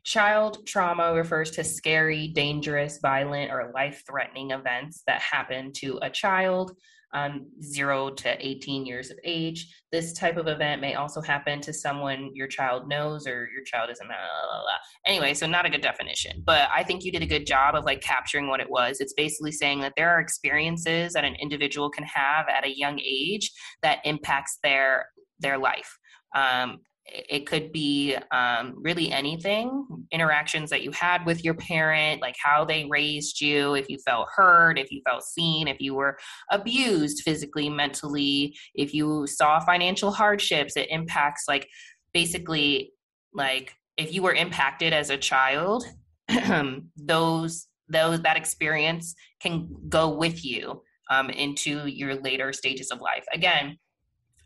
[0.03, 6.09] child trauma refers to scary dangerous violent or life threatening events that happen to a
[6.09, 6.71] child
[7.13, 9.73] um, zero to 18 years of age.
[9.91, 13.89] This type of event may also happen to someone your child knows or your child
[13.89, 14.05] isn't.
[14.05, 14.71] Blah, blah, blah.
[15.05, 17.85] Anyway, so not a good definition, but I think you did a good job of
[17.85, 18.99] like capturing what it was.
[18.99, 22.99] It's basically saying that there are experiences that an individual can have at a young
[22.99, 25.07] age that impacts their
[25.39, 25.97] their life.
[26.35, 32.35] Um, it could be um, really anything interactions that you had with your parent like
[32.41, 36.17] how they raised you if you felt heard if you felt seen if you were
[36.51, 41.67] abused physically mentally if you saw financial hardships it impacts like
[42.13, 42.91] basically
[43.33, 45.85] like if you were impacted as a child
[46.97, 53.23] those those that experience can go with you um, into your later stages of life.
[53.33, 53.77] Again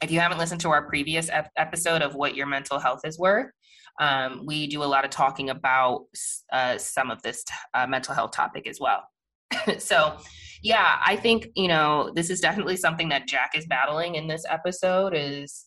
[0.02, 3.20] if you haven't listened to our previous ep- episode of what your mental health is
[3.20, 3.52] worth,
[4.00, 6.06] um, we do a lot of talking about
[6.52, 9.04] uh, some of this t- uh, mental health topic as well.
[9.78, 10.18] so,
[10.64, 14.44] yeah, I think you know this is definitely something that Jack is battling in this
[14.50, 15.66] episode is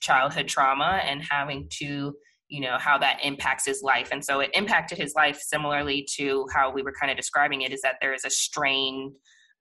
[0.00, 2.14] childhood trauma and having to
[2.48, 6.46] you know how that impacts his life and so it impacted his life similarly to
[6.54, 9.12] how we were kind of describing it is that there is a strain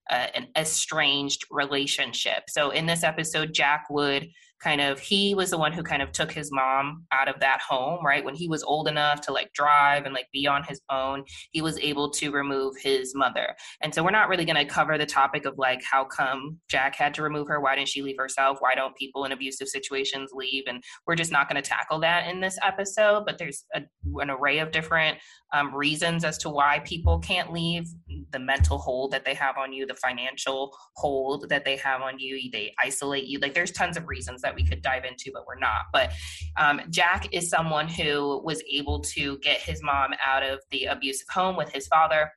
[0.09, 2.43] uh, an estranged relationship.
[2.49, 4.29] So in this episode, Jack would
[4.61, 7.59] kind of he was the one who kind of took his mom out of that
[7.61, 8.23] home right?
[8.23, 11.61] When he was old enough to like drive and like be on his own he
[11.61, 13.55] was able to remove his mother.
[13.81, 16.95] And so we're not really going to cover the topic of like how come jack
[16.95, 17.59] had to remove her?
[17.59, 18.57] Why didn't she leave herself?
[18.59, 20.63] Why don't people in abusive situations leave?
[20.67, 23.81] And we're just not going to tackle that in this episode but there's a,
[24.19, 25.17] an array of different
[25.53, 27.87] um, reasons as to why people can't leave.
[28.31, 32.19] The mental hold that they have on you the financial hold that they have on
[32.19, 35.45] you they isolate you like there's tons of reasons that we could dive into, but
[35.47, 35.83] we're not.
[35.91, 36.11] But
[36.57, 41.27] um, Jack is someone who was able to get his mom out of the abusive
[41.29, 42.31] home with his father.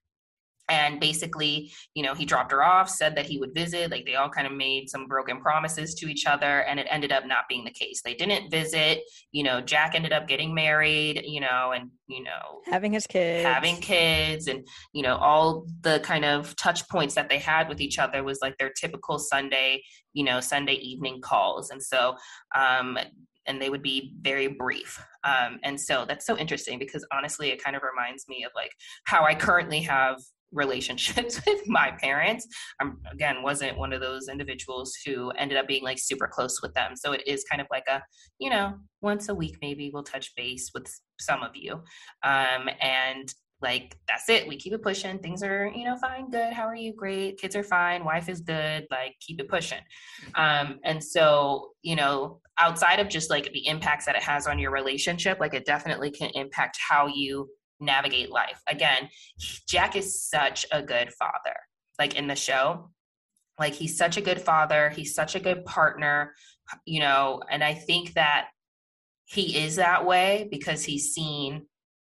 [0.69, 4.15] And basically you know he dropped her off said that he would visit like they
[4.15, 7.45] all kind of made some broken promises to each other and it ended up not
[7.49, 8.03] being the case.
[8.05, 9.03] They didn't visit
[9.33, 13.45] you know jack ended up getting married you know and you know having his kids.
[13.45, 17.81] having kids and you know all the kind of touch points that they had with
[17.81, 21.71] each other was like their typical sunday you know sunday evening calls.
[21.71, 22.17] And so
[22.55, 22.99] um
[23.47, 25.03] and they would be very brief.
[25.25, 28.73] Um, and so that's so interesting because honestly, it kind of reminds me of like
[29.05, 30.21] how I currently have
[30.53, 32.47] relationships with my parents.
[32.81, 36.75] I'm again wasn't one of those individuals who ended up being like super close with
[36.75, 36.97] them.
[36.97, 38.03] So it is kind of like a,
[38.39, 41.75] you know, once a week maybe we'll touch base with some of you.
[42.23, 43.33] Um, and
[43.63, 44.47] like that's it.
[44.47, 45.19] We keep it pushing.
[45.19, 46.53] Things are you know fine good.
[46.53, 46.93] How are you?
[46.95, 47.39] Great.
[47.39, 48.05] Kids are fine.
[48.05, 48.87] Wife is good.
[48.91, 49.81] Like keep it pushing.
[50.35, 54.59] Um and so you know outside of just like the impacts that it has on
[54.59, 57.47] your relationship like it definitely can impact how you
[57.81, 58.61] navigate life.
[58.69, 59.09] Again,
[59.69, 61.57] Jack is such a good father,
[61.99, 62.91] like in the show.
[63.59, 66.35] Like he's such a good father, he's such a good partner,
[66.85, 68.49] you know, and I think that
[69.25, 71.67] he is that way because he's seen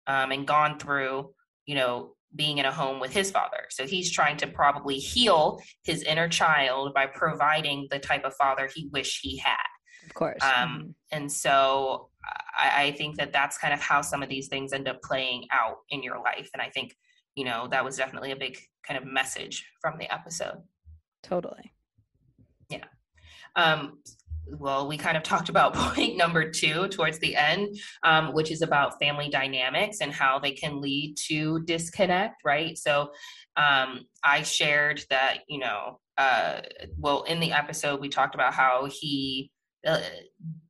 [0.08, 1.32] um, and gone through,
[1.65, 3.65] you know, being in a home with his father.
[3.70, 8.70] So he's trying to probably heal his inner child by providing the type of father
[8.74, 9.56] he wished he had.
[10.06, 10.41] Of course.
[10.41, 10.89] Um, mm-hmm.
[11.12, 12.10] And so
[12.57, 15.45] I, I think that that's kind of how some of these things end up playing
[15.51, 16.49] out in your life.
[16.53, 16.95] And I think,
[17.35, 20.63] you know, that was definitely a big kind of message from the episode.
[21.23, 21.73] Totally.
[22.69, 22.85] Yeah.
[23.55, 23.99] Um,
[24.49, 28.61] well, we kind of talked about point number two towards the end, um, which is
[28.61, 32.77] about family dynamics and how they can lead to disconnect, right?
[32.77, 33.11] So
[33.55, 36.61] um, I shared that, you know, uh,
[36.97, 39.51] well, in the episode, we talked about how he
[39.85, 40.01] uh,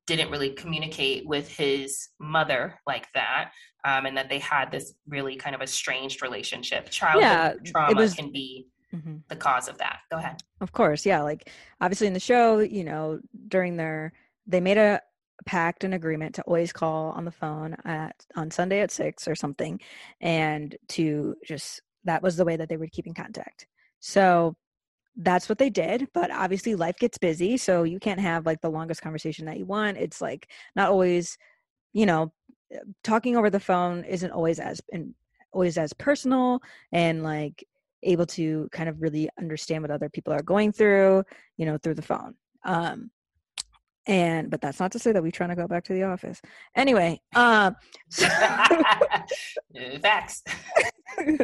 [0.08, 3.52] didn't really communicate with his mother like that
[3.86, 6.90] um, and that they had this really kind of estranged relationship.
[6.90, 9.18] Childhood yeah, trauma was, can be mm-hmm.
[9.28, 10.00] the cause of that.
[10.10, 10.42] Go ahead.
[10.62, 14.14] Of course yeah like obviously in the show you know during their
[14.48, 15.02] they made a
[15.46, 19.36] pact an agreement to always call on the phone at on sunday at six or
[19.36, 19.80] something
[20.20, 23.68] and to just that was the way that they would keep in contact.
[24.00, 24.56] So
[25.18, 28.70] that's what they did but obviously life gets busy so you can't have like the
[28.70, 29.98] longest conversation that you want.
[29.98, 31.38] It's like not always
[31.94, 32.32] you know
[32.72, 35.14] eh, talking over the phone isn't always as and
[35.54, 37.66] always as personal and like
[38.04, 41.24] able to kind of really understand what other people are going through
[41.58, 42.36] you know through the phone.
[42.64, 43.10] Um
[44.08, 46.42] and but that's not to say that we're trying to go back to the office.
[46.76, 47.76] Anyway um
[48.10, 48.28] so,
[50.02, 50.44] facts.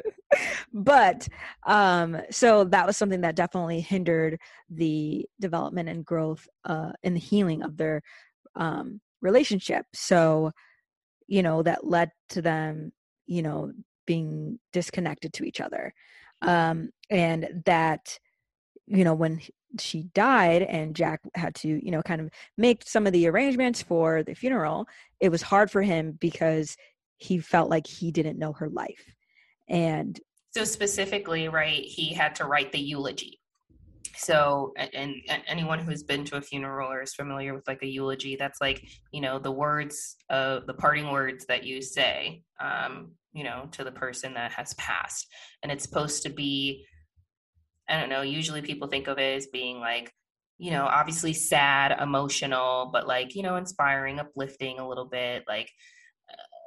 [0.73, 1.27] But
[1.67, 7.19] um so that was something that definitely hindered the development and growth uh in the
[7.19, 8.01] healing of their
[8.55, 9.85] um relationship.
[9.93, 10.51] So
[11.27, 12.91] you know that led to them
[13.27, 13.73] you know
[14.07, 15.93] being disconnected to each other.
[16.41, 18.17] Um and that
[18.87, 19.39] you know when
[19.79, 23.81] she died and Jack had to, you know, kind of make some of the arrangements
[23.81, 24.87] for the funeral,
[25.19, 26.75] it was hard for him because
[27.17, 29.15] he felt like he didn't know her life.
[29.69, 30.19] And
[30.51, 33.39] so specifically right he had to write the eulogy.
[34.15, 37.87] So and, and, anyone who's been to a funeral or is familiar with like a
[37.87, 43.13] eulogy that's like you know the words of the parting words that you say um
[43.33, 45.27] you know to the person that has passed.
[45.63, 46.85] And it's supposed to be
[47.89, 50.11] i don't know usually people think of it as being like
[50.57, 55.69] you know obviously sad emotional but like you know inspiring uplifting a little bit like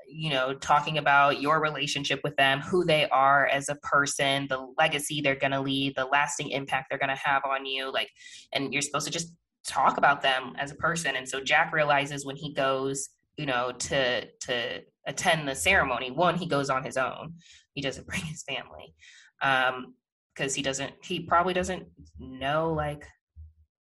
[0.09, 4.73] you know talking about your relationship with them who they are as a person the
[4.79, 8.09] legacy they're going to leave the lasting impact they're going to have on you like
[8.53, 9.33] and you're supposed to just
[9.67, 11.17] talk about them as a person.
[11.17, 16.37] And so jack realizes when he goes you know to to attend the ceremony one
[16.37, 17.35] he goes on his own.
[17.75, 18.95] He doesn't bring his family.
[19.43, 19.95] Um
[20.37, 21.87] because he doesn't he probably doesn't
[22.19, 23.07] know like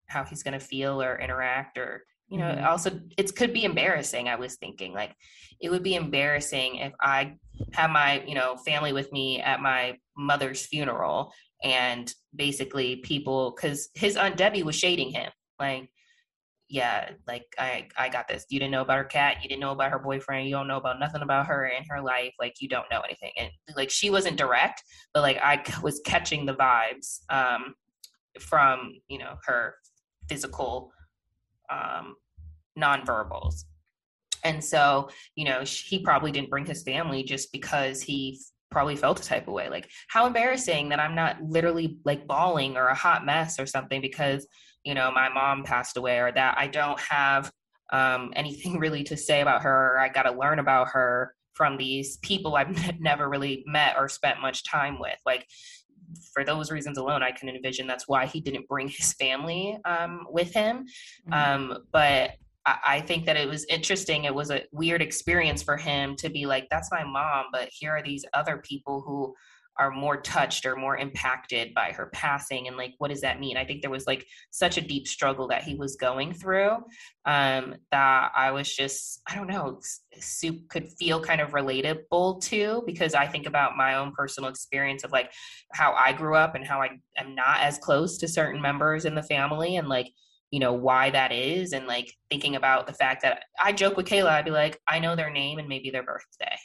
[0.07, 2.65] how he's going to feel or interact or you know mm-hmm.
[2.65, 5.13] also it could be embarrassing i was thinking like
[5.59, 7.35] it would be embarrassing if i
[7.73, 13.89] have my you know family with me at my mother's funeral and basically people because
[13.95, 15.89] his aunt debbie was shading him like
[16.69, 18.45] yeah like i i got this.
[18.49, 19.37] You didn't know about her cat.
[19.41, 20.47] You didn't know about her boyfriend.
[20.47, 22.33] You don't know about nothing about her and her life.
[22.39, 23.31] Like you don't know anything.
[23.37, 27.75] And like she wasn't direct but like i was catching the vibes um
[28.39, 29.75] from you know her
[30.29, 30.91] physical
[31.69, 32.15] um,
[32.79, 33.65] nonverbals.
[34.43, 38.39] And so, you know, he probably didn't bring his family just because he
[38.71, 39.69] probably felt a type of way.
[39.69, 44.01] Like, how embarrassing that I'm not literally like bawling or a hot mess or something
[44.01, 44.47] because,
[44.83, 47.51] you know, my mom passed away or that I don't have
[47.91, 49.99] um, anything really to say about her.
[49.99, 54.41] I got to learn about her from these people I've never really met or spent
[54.41, 55.17] much time with.
[55.25, 55.47] Like
[56.33, 60.25] for those reasons alone, I can envision that's why he didn't bring his family um,
[60.29, 60.85] with him.
[61.29, 61.33] Mm-hmm.
[61.33, 62.31] Um, but
[62.65, 64.25] I, I think that it was interesting.
[64.25, 67.91] It was a weird experience for him to be like, "That's my mom," but here
[67.91, 69.33] are these other people who
[69.77, 73.57] are more touched or more impacted by her passing and like what does that mean?
[73.57, 76.77] I think there was like such a deep struggle that he was going through
[77.25, 79.79] um that i was just i don't know
[80.19, 85.05] soup could feel kind of relatable to because i think about my own personal experience
[85.05, 85.31] of like
[85.71, 89.15] how i grew up and how i am not as close to certain members in
[89.15, 90.11] the family and like
[90.51, 94.05] you know why that is and like thinking about the fact that i joke with
[94.05, 96.55] kayla i'd be like i know their name and maybe their birthday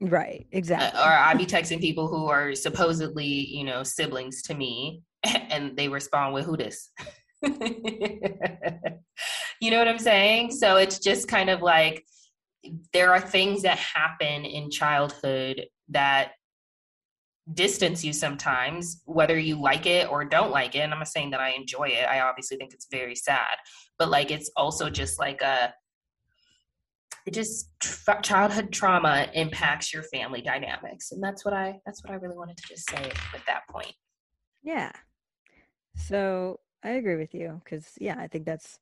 [0.00, 0.98] Right, exactly.
[0.98, 5.76] Uh, or I'd be texting people who are supposedly, you know, siblings to me, and
[5.76, 6.90] they respond with who this.
[7.42, 7.50] you
[9.70, 10.52] know what I'm saying?
[10.52, 12.04] So it's just kind of like
[12.92, 16.32] there are things that happen in childhood that
[17.52, 20.80] distance you sometimes, whether you like it or don't like it.
[20.80, 22.04] And I'm not saying that I enjoy it.
[22.08, 23.56] I obviously think it's very sad,
[23.98, 25.74] but like it's also just like a
[27.32, 32.16] just tra- childhood trauma impacts your family dynamics and that's what i that's what i
[32.16, 32.96] really wanted to just say
[33.34, 33.92] at that point.
[34.62, 34.92] Yeah.
[35.96, 38.78] So i agree with you because yeah i think that's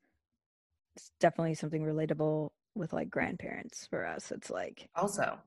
[0.97, 5.39] it's definitely something relatable with like grandparents for us it's like also.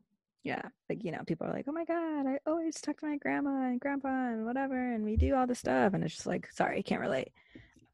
[0.43, 3.17] Yeah like you know people are like oh my god i always talk to my
[3.17, 6.47] grandma and grandpa and whatever and we do all this stuff and it's just like
[6.51, 7.29] sorry can't relate.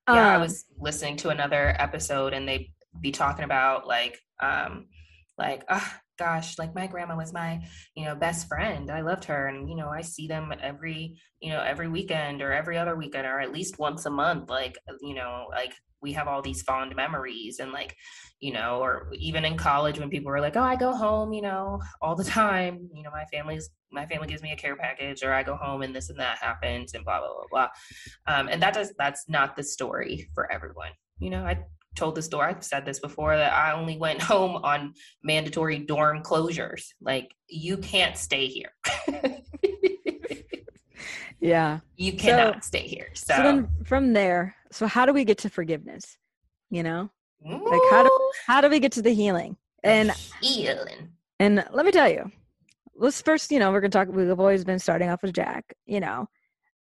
[0.07, 4.87] Yeah um, i was listening to another episode and they be talking about like um
[5.37, 7.61] like oh gosh like my grandma was my
[7.95, 8.91] you know best friend.
[8.91, 9.47] I loved her.
[9.47, 13.25] And you know i see them every you know every weekend or every other weekend
[13.25, 16.95] or at least once a month like you know like we have all these fond
[16.95, 17.95] memories and like
[18.39, 21.41] you know or even in college when people were like oh i go home you
[21.41, 22.89] know all the time.
[22.93, 25.81] You know my family's my family gives me a care package or i go home
[25.81, 27.69] and this and that happens and blah blah blah blah.
[28.33, 30.91] Um, and that does that's not the story for everyone.
[31.19, 31.57] You know i
[31.95, 36.23] told the story i've said this before that i only went home on mandatory dorm
[36.23, 36.89] closures.
[37.01, 38.71] Like you can't stay here.
[41.41, 41.79] Yeah.
[41.97, 43.09] You cannot so, stay here.
[43.15, 43.35] so.
[43.35, 46.17] so then from there so how do we get to forgiveness
[46.69, 47.09] you know?
[47.45, 47.69] Ooh.
[47.69, 49.57] like how do how do we get to the healing?
[49.83, 51.09] And healing.
[51.39, 52.31] and let me tell you
[52.95, 55.99] let's first you know we're gonna talk we've always been starting off with jack you
[55.99, 56.27] know?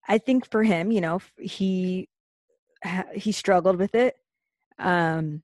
[0.08, 2.08] I think for him you know he
[3.14, 4.14] he struggled with it
[4.78, 5.42] um,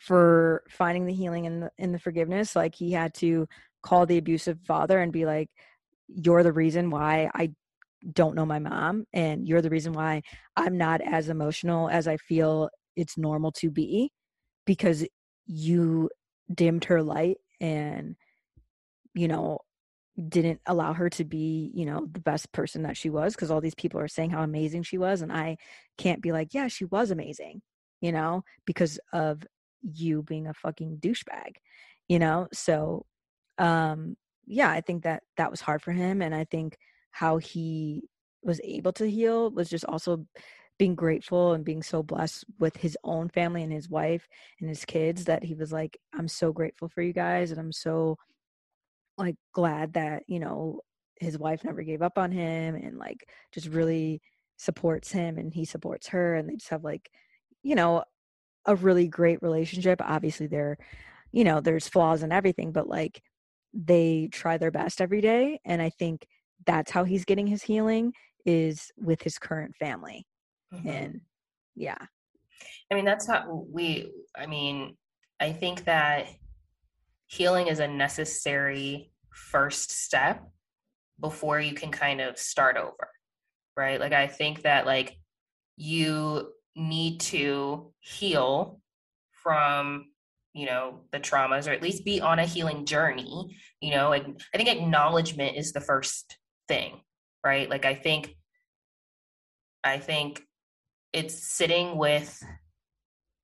[0.00, 2.56] for finding the healing in the in the forgiveness.
[2.56, 3.46] Like he had to
[3.82, 5.50] call the abusive father and be like,
[6.08, 7.52] "You're the reason why I
[8.12, 10.22] don't know my mom, and you're the reason why
[10.56, 14.12] I'm not as emotional as I feel it's normal to be,
[14.66, 15.06] because
[15.46, 16.10] you
[16.54, 18.16] dimmed her light and
[19.14, 19.58] you know
[20.28, 23.60] didn't allow her to be you know the best person that she was because all
[23.60, 25.56] these people are saying how amazing she was and i
[25.96, 27.62] can't be like yeah she was amazing
[28.00, 29.42] you know, because of
[29.82, 31.56] you being a fucking douchebag,
[32.08, 32.48] you know?
[32.52, 33.06] So,
[33.58, 36.22] um, yeah, I think that that was hard for him.
[36.22, 36.76] And I think
[37.10, 38.02] how he
[38.42, 40.24] was able to heal was just also
[40.78, 44.28] being grateful and being so blessed with his own family and his wife
[44.60, 47.50] and his kids that he was like, I'm so grateful for you guys.
[47.50, 48.16] And I'm so
[49.16, 50.80] like glad that, you know,
[51.16, 54.22] his wife never gave up on him and like just really
[54.56, 57.10] supports him and he supports her and they just have like
[57.62, 58.04] you know,
[58.66, 60.00] a really great relationship.
[60.02, 60.78] Obviously, there,
[61.32, 63.22] you know, there's flaws and everything, but like
[63.72, 65.60] they try their best every day.
[65.64, 66.26] And I think
[66.66, 68.12] that's how he's getting his healing
[68.44, 70.26] is with his current family.
[70.72, 70.88] Mm-hmm.
[70.88, 71.20] And
[71.74, 71.98] yeah.
[72.90, 74.96] I mean, that's not we, I mean,
[75.40, 76.26] I think that
[77.26, 80.42] healing is a necessary first step
[81.20, 83.08] before you can kind of start over.
[83.76, 84.00] Right.
[84.00, 85.16] Like, I think that, like,
[85.76, 88.80] you need to heal
[89.32, 90.06] from
[90.54, 94.40] you know the traumas or at least be on a healing journey you know and
[94.54, 97.00] i think acknowledgement is the first thing
[97.44, 97.68] right?
[97.70, 98.36] Like i think
[99.84, 100.42] i think
[101.12, 102.42] it's sitting with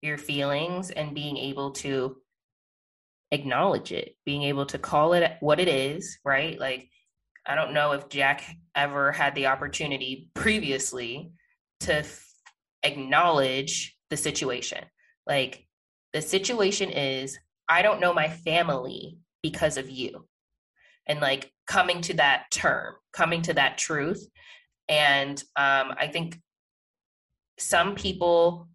[0.03, 2.17] your feelings and being able to
[3.31, 6.59] acknowledge it being able to call it what it is right?
[6.59, 6.89] Like
[7.47, 8.43] i don't know if jack
[8.75, 11.33] ever had the opportunity previously
[11.81, 12.03] to
[12.85, 14.85] acknowledge the situation.
[15.27, 15.67] Like
[16.13, 20.27] the situation is, I don't know my family because of you.
[21.07, 24.27] And like coming to that term, coming to that truth.
[24.89, 26.39] And um, I think
[27.59, 28.69] some people,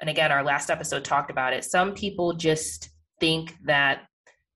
[0.00, 2.90] and again, our last episode talked about it, some people just
[3.20, 4.02] think that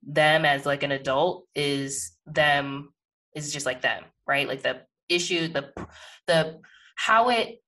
[0.03, 2.93] them as like an adult is them
[3.35, 4.49] is just like them, right?
[4.49, 5.71] Like the issue, the
[6.27, 6.61] the
[6.97, 7.61] how it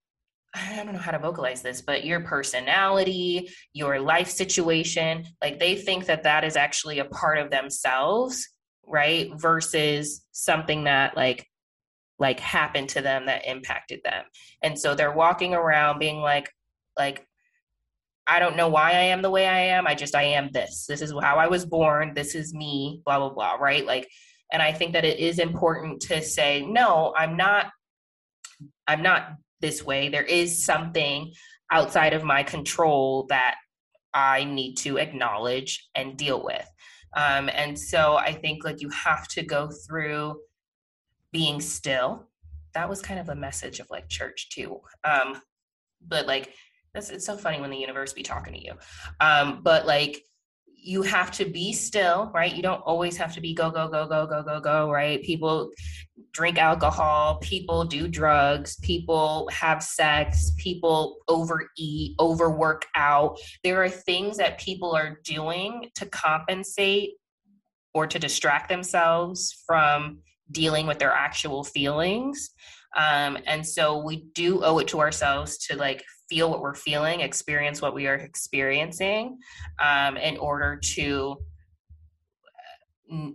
[0.55, 5.77] I don't know how to vocalize this, but your personality, your life situation, like they
[5.77, 8.49] think that that is actually a part of themselves,
[8.87, 9.31] right?
[9.35, 11.47] Versus something that like
[12.19, 14.25] like happened to them that impacted them.
[14.63, 16.51] And so they're walking around being like
[16.97, 17.25] like
[18.27, 19.87] I don't know why I am the way I am.
[19.87, 20.87] I just I am this.
[20.87, 22.15] This is how I was born.
[22.15, 23.85] This is me, blah blah blah, right?
[23.85, 24.09] Like
[24.51, 27.71] and I think that it is important to say, no, I'm not
[28.87, 30.09] I'm not this way.
[30.09, 31.33] There is something
[31.71, 33.57] outside of my control that
[34.15, 36.67] I need to acknowledge and deal with.
[37.17, 40.41] Um, and so I think like you have to go through
[41.33, 42.29] being still.
[42.75, 44.81] That was kind of a message of like church too.
[45.05, 45.41] Um,
[46.07, 46.55] but like
[46.95, 48.75] that's it's so funny when the universe be talking to you.
[49.21, 50.23] Um, but like
[50.81, 52.55] you have to be still, right?
[52.55, 55.23] You don't always have to be go, go, go, go, go, go, go, right?
[55.23, 55.71] People
[56.33, 63.39] drink alcohol, people do drugs, people have sex, people overeat, overwork out.
[63.65, 67.15] There are things that people are doing to compensate
[67.95, 70.19] or to distract themselves from
[70.51, 72.51] dealing with their actual feelings.
[72.97, 77.21] Um, and so we do owe it to ourselves to like feel what we're feeling,
[77.21, 79.39] experience what we are experiencing,
[79.83, 81.37] um, in order to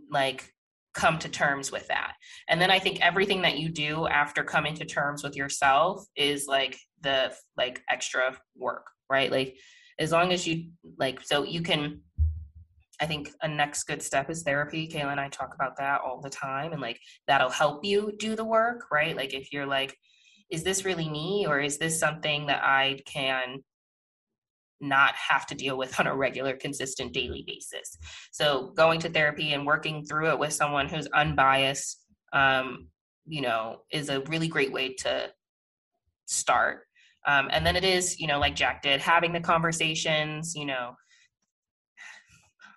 [0.09, 0.52] like
[0.93, 2.13] come to terms with that.
[2.49, 6.47] And then I think everything that you do after coming to terms with yourself is
[6.47, 9.31] like the like extra work, right?
[9.31, 9.57] Like
[9.99, 12.01] as long as you like so you can
[13.01, 14.87] I think a next good step is therapy.
[14.87, 18.35] Kayla and I talk about that all the time and like that'll help you do
[18.35, 19.15] the work, right?
[19.15, 19.97] Like if you're like
[20.51, 23.63] is this really me or is this something that I can
[24.83, 27.97] not have to deal with on a regular, consistent daily basis?
[28.31, 31.99] So going to therapy and working through it with someone who's unbiased,
[32.33, 32.87] um,
[33.25, 35.31] you know, is a really great way to
[36.25, 36.81] start.
[37.25, 40.95] Um, and then it is, you know, like Jack did, having the conversations, you know,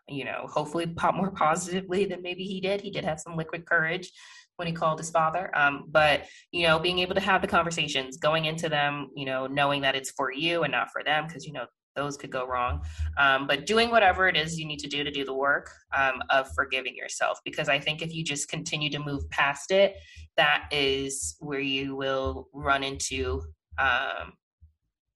[0.09, 2.81] you know, hopefully pop more positively than maybe he did.
[2.81, 4.13] He did have some liquid courage
[4.57, 5.51] when he called his father.
[5.55, 9.47] Um, but you know, being able to have the conversations, going into them, you know,
[9.47, 11.67] knowing that it's for you and not for them, because you know
[11.97, 12.83] those could go wrong.
[13.19, 16.23] Um, but doing whatever it is you need to do to do the work um,
[16.31, 19.97] of forgiving yourself, because I think if you just continue to move past it,
[20.37, 23.43] that is where you will run into
[23.79, 24.35] um,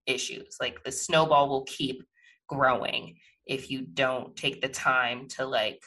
[0.07, 0.57] issues.
[0.61, 2.03] Like the snowball will keep
[2.49, 3.16] growing
[3.47, 5.83] if you don't take the time to like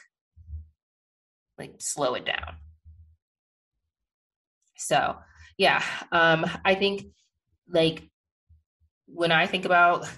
[1.58, 2.56] like slow it down
[4.76, 5.16] so
[5.56, 7.06] yeah, um, I think
[7.68, 8.02] like
[9.06, 10.08] when I think about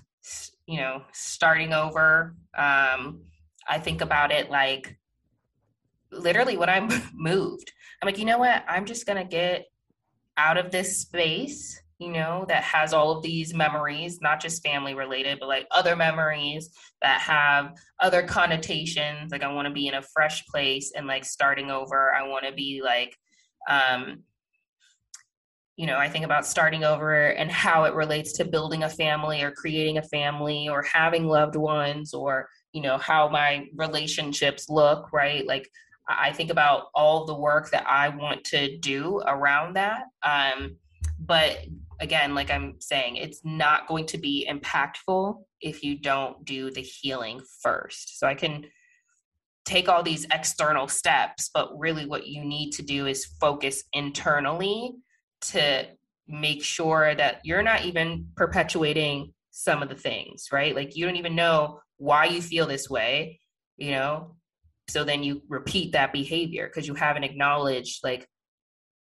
[0.66, 3.22] you know starting over, um,
[3.68, 4.96] I think about it like
[6.12, 7.72] literally when i'm moved.
[8.00, 8.64] I'm like, you know what?
[8.68, 9.66] I'm just gonna get
[10.36, 14.94] out of this space you know, that has all of these memories, not just family
[14.94, 19.32] related, but like other memories that have other connotations.
[19.32, 22.12] Like I want to be in a fresh place and like starting over.
[22.12, 23.16] I want to be like
[23.68, 24.22] um
[25.76, 29.42] you know, I think about starting over and how it relates to building a family
[29.42, 35.12] or creating a family or having loved ones or, you know, how my relationships look,
[35.12, 35.46] right?
[35.46, 35.68] Like
[36.08, 40.04] I think about all the work that I want to do around that.
[40.22, 40.76] Um,
[41.18, 41.66] but
[42.00, 46.82] again, like I'm saying, it's not going to be impactful if you don't do the
[46.82, 48.18] healing first.
[48.18, 48.66] So I can
[49.66, 54.92] take all these external steps, but really what you need to do is focus internally
[55.50, 55.86] to
[56.28, 60.74] make sure that you're not even perpetuating some of the things, right?
[60.74, 63.40] Like you don't even know why you feel this way,
[63.76, 64.36] you know?
[64.88, 68.28] So then you repeat that behavior because you haven't acknowledged, like,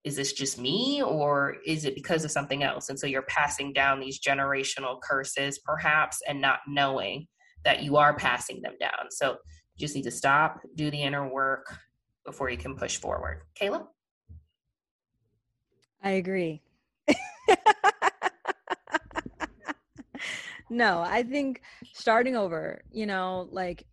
[0.02, 2.88] is this just me or is it because of something else?
[2.88, 7.26] And so you're passing down these generational curses, perhaps, and not knowing
[7.64, 9.10] that you are passing them down.
[9.10, 11.66] So you just need to stop, do the inner work
[12.24, 13.42] before you can push forward.
[13.60, 13.86] Kayla?
[16.06, 16.62] I agree.
[20.70, 21.62] no, I think
[21.94, 23.84] starting over, you know, like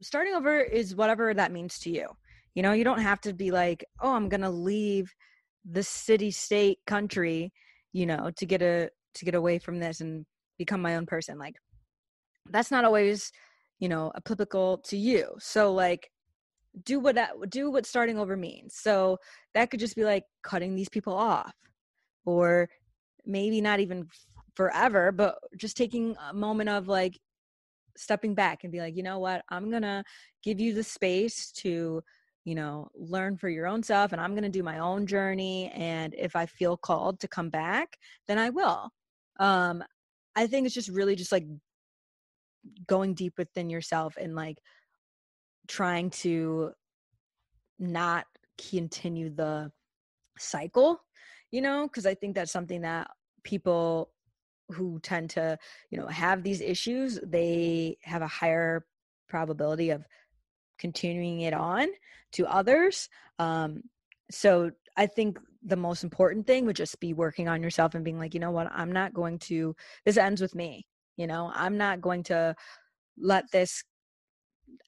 [0.00, 2.08] starting over is whatever that means to you.
[2.54, 5.12] You know, you don't have to be like, oh, I'm going to leave
[5.70, 7.52] the city, state, country,
[7.92, 10.24] you know, to get a to get away from this and
[10.56, 11.36] become my own person.
[11.38, 11.56] Like
[12.48, 13.32] that's not always,
[13.80, 15.34] you know, applicable to you.
[15.40, 16.11] So like
[16.84, 17.18] do what
[17.50, 19.18] do what starting over means so
[19.54, 21.52] that could just be like cutting these people off
[22.24, 22.68] or
[23.26, 24.06] maybe not even
[24.54, 27.18] forever but just taking a moment of like
[27.96, 30.04] stepping back and be like, you know what, I'm gonna
[30.42, 32.02] give you the space to,
[32.44, 35.70] you know, learn for your own self, and I'm gonna do my own journey.
[35.74, 37.96] And if I feel called to come back,
[38.28, 38.90] then I will.
[39.38, 39.82] Um,
[40.34, 41.46] I think it's just really just like
[42.86, 44.58] going deep within yourself and like
[45.68, 46.72] trying to
[47.78, 48.26] not
[48.70, 49.70] continue the
[50.38, 51.00] cycle
[51.50, 53.08] you know because i think that's something that
[53.42, 54.10] people
[54.70, 55.58] who tend to
[55.90, 58.84] you know have these issues they have a higher
[59.28, 60.04] probability of
[60.78, 61.88] continuing it on
[62.32, 63.08] to others
[63.38, 63.82] um
[64.30, 68.18] so i think the most important thing would just be working on yourself and being
[68.18, 68.70] like you know what?
[68.74, 70.86] I'm not going to this ends with me
[71.16, 71.52] you know?
[71.54, 72.54] I'm not going to
[73.18, 73.84] let this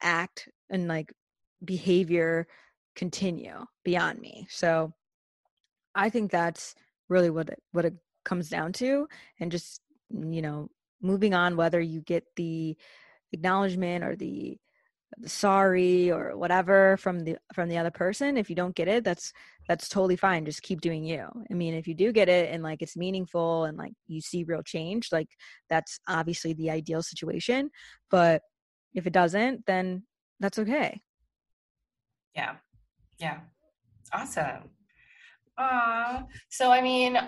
[0.05, 1.12] act and like
[1.64, 2.46] behavior
[2.94, 4.46] continue beyond me.
[4.50, 4.92] So
[5.94, 6.74] i think that's
[7.09, 7.94] really what it, what it
[8.24, 9.07] comes down to
[9.40, 9.80] and just
[10.12, 10.68] mm, you know
[11.02, 12.76] moving on whether you get the
[13.32, 14.57] acknowledgement or the,
[15.18, 19.05] the sorry or whatever from the from the other person if you don't get it
[19.05, 19.32] that's
[19.68, 21.26] that's totally fine just keep doing you.
[21.50, 24.44] I mean if you do get it and like it's meaningful and like you see
[24.44, 25.28] real change like
[25.68, 27.70] that's obviously the ideal situation
[28.11, 28.42] but
[28.95, 30.03] if it doesn't then
[30.40, 31.01] that's okay.
[32.34, 32.57] Yeah.
[33.18, 33.38] Yeah.
[34.12, 34.70] Awesome.
[35.57, 37.18] Uh so i mean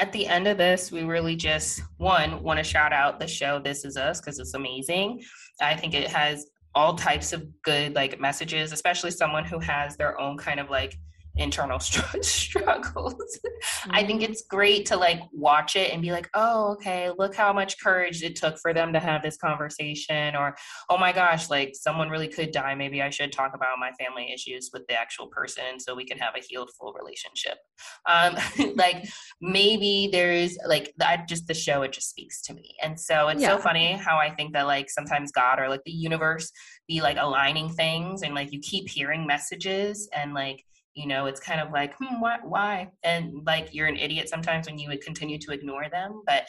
[0.00, 3.60] at the end of this, we really just one want to shout out the show
[3.60, 5.22] This Is Us because it's amazing.
[5.60, 10.20] I think it has all types of good like messages, especially someone who has their
[10.20, 10.96] own kind of like
[11.36, 13.14] internal struggles.
[13.14, 13.90] Mm-hmm.
[13.90, 14.32] I think mm-hmm.
[14.32, 18.22] it's great to like watch it and be like, oh, okay, look how much courage
[18.22, 20.36] it took for them to have this conversation.
[20.36, 20.54] Or,
[20.88, 22.74] oh my gosh, like someone really could die.
[22.74, 26.18] Maybe I should talk about my family issues with the actual person so we can
[26.18, 27.58] have a healed full relationship.
[28.06, 28.36] Um,
[28.76, 29.04] like
[29.40, 32.76] maybe there's like, I just, the show, it just speaks to me.
[32.82, 33.56] And so it's yeah.
[33.56, 36.52] so funny how I think that like sometimes God or like the universe
[36.86, 40.64] be like aligning things and like you keep hearing messages and like,
[40.94, 42.90] you know it's kind of like hmm, why, why?
[43.02, 46.46] And like you're an idiot sometimes when you would continue to ignore them but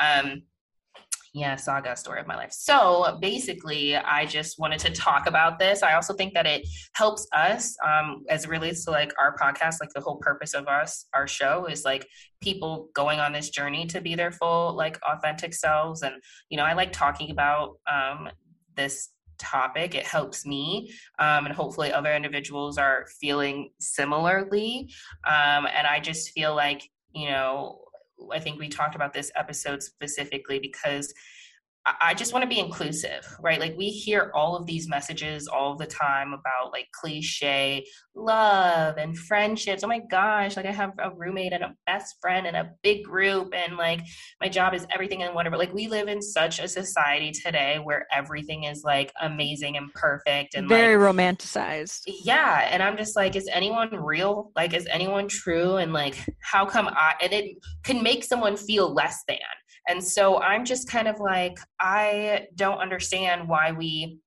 [0.00, 0.42] um
[1.34, 2.52] yeah saga story of my life.
[2.52, 5.82] So basically i just wanted to talk about this.
[5.82, 9.76] I also think that it helps us um, as it relates to like our podcast
[9.80, 12.06] like the whole purpose of us our show is like
[12.40, 16.02] people going on this journey to be their full like authentic selves.
[16.02, 16.14] And
[16.50, 18.28] you know i like talking about um,
[18.76, 19.94] this topic.
[19.94, 24.90] It helps me, um, and hopefully other individuals are feeling similarly.
[25.26, 27.80] Um, and I just feel like, you know,
[28.32, 31.12] I think we talked about this episode specifically because
[31.86, 33.60] I just want to be inclusive, right?
[33.60, 39.18] Like we hear all of these messages all the time about like cliche love and
[39.18, 39.84] friendships.
[39.84, 43.04] Oh my gosh, like I have a roommate and a best friend and a big
[43.04, 44.00] group and like
[44.40, 45.58] my job is everything and whatever.
[45.58, 50.54] Like we live in such a society today where everything is like amazing and perfect
[50.54, 52.02] and very like, romanticized.
[52.06, 54.52] Yeah, and I'm just like is anyone real?
[54.56, 58.90] Like is anyone true and like how come I and it can make someone feel
[58.94, 59.36] less than
[59.88, 64.18] and so I'm just kind of like, I don't understand why we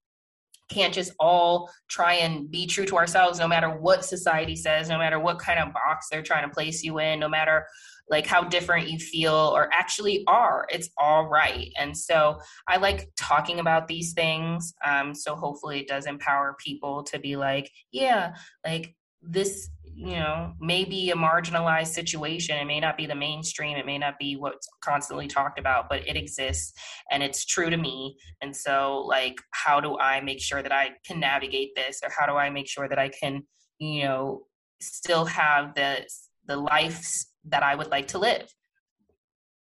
[0.70, 4.98] can't just all try and be true to ourselves no matter what society says, no
[4.98, 7.66] matter what kind of box they're trying to place you in, no matter
[8.10, 10.66] like how different you feel or actually are.
[10.70, 11.70] It's all right.
[11.78, 14.74] And so I like talking about these things.
[14.86, 18.34] Um, so hopefully it does empower people to be like, yeah,
[18.66, 22.58] like this you know may be a marginalized situation.
[22.58, 23.78] It may not be the mainstream.
[23.78, 26.74] It may not be what's constantly talked about but it exists
[27.12, 28.18] and it's true to me.
[28.42, 32.26] And so like how do i make sure that i can navigate this or how
[32.28, 33.42] do i make sure that i can
[33.80, 34.46] you know
[34.82, 36.06] still have the
[36.46, 38.48] the lives that i would like to live?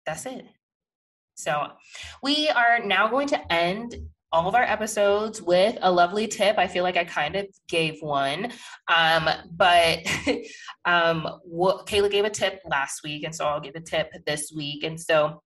[0.05, 0.45] That's it.
[1.35, 1.67] So
[2.23, 3.95] we are now going to end
[4.31, 6.57] all of our episodes with a lovely tip.
[6.57, 8.51] I feel like I kind of gave one,
[8.93, 9.99] um, but
[10.85, 14.51] um, what, Kayla gave a tip last week, and so I'll give a tip this
[14.55, 14.83] week.
[14.83, 15.41] And so,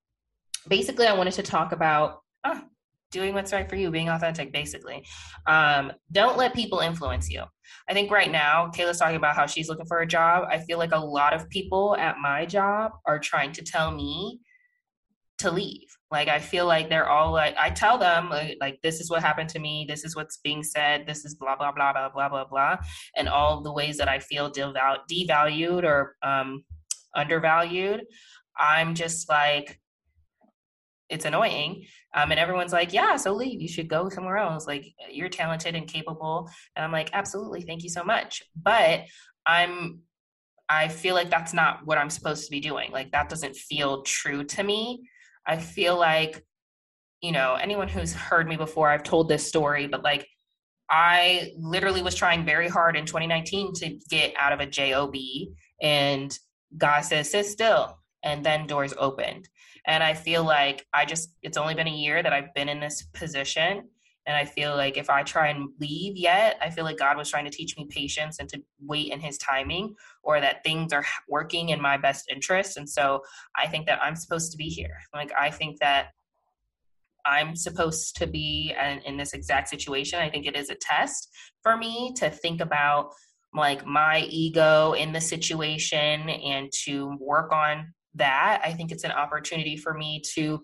[0.68, 2.62] basically, I wanted to talk about oh,
[3.12, 4.52] doing what's right for you, being authentic.
[4.52, 5.06] Basically,
[5.48, 7.44] um, don't let people influence you.
[7.88, 10.46] I think right now, Kayla's talking about how she's looking for a job.
[10.50, 14.40] I feel like a lot of people at my job are trying to tell me
[15.42, 15.88] to leave.
[16.10, 19.22] Like I feel like they're all like I tell them like, like, this is what
[19.22, 22.30] happened to me, this is what's being said, this is blah blah blah blah blah
[22.30, 22.78] blah blah,
[23.16, 26.64] and all the ways that I feel devalued or um,
[27.16, 28.02] undervalued.
[28.58, 29.80] I'm just like
[31.12, 31.86] it's annoying.
[32.16, 33.62] Um, and everyone's like, yeah, so leave.
[33.62, 34.66] You should go somewhere else.
[34.66, 36.50] Like you're talented and capable.
[36.76, 38.42] And I'm like, absolutely, thank you so much.
[38.56, 39.06] But
[39.46, 40.02] I'm
[40.70, 42.92] I feel like that's not what I'm supposed to be doing.
[42.92, 45.02] Like that doesn't feel true to me.
[45.52, 46.44] I feel like
[47.22, 50.28] you know, anyone who's heard me before, I've told this story, but like
[50.90, 55.14] I literally was trying very hard in 2019 to get out of a job
[55.82, 56.38] and
[56.78, 59.48] God says sit still and then doors opened.
[59.86, 62.80] And I feel like I just it's only been a year that I've been in
[62.80, 63.84] this position
[64.28, 67.30] and I feel like if I try and leave yet, I feel like God was
[67.30, 71.06] trying to teach me patience and to wait in his timing or that things are
[71.28, 72.78] working in my best interest.
[72.78, 73.24] And so
[73.56, 74.98] I think that I'm supposed to be here.
[75.14, 76.10] Like, I think that
[77.26, 80.20] I'm supposed to be in this exact situation.
[80.20, 81.30] I think it is a test
[81.64, 83.14] for me to think about
[83.54, 88.62] like my ego in the situation and to work on that.
[88.64, 90.64] I think it's an opportunity for me to,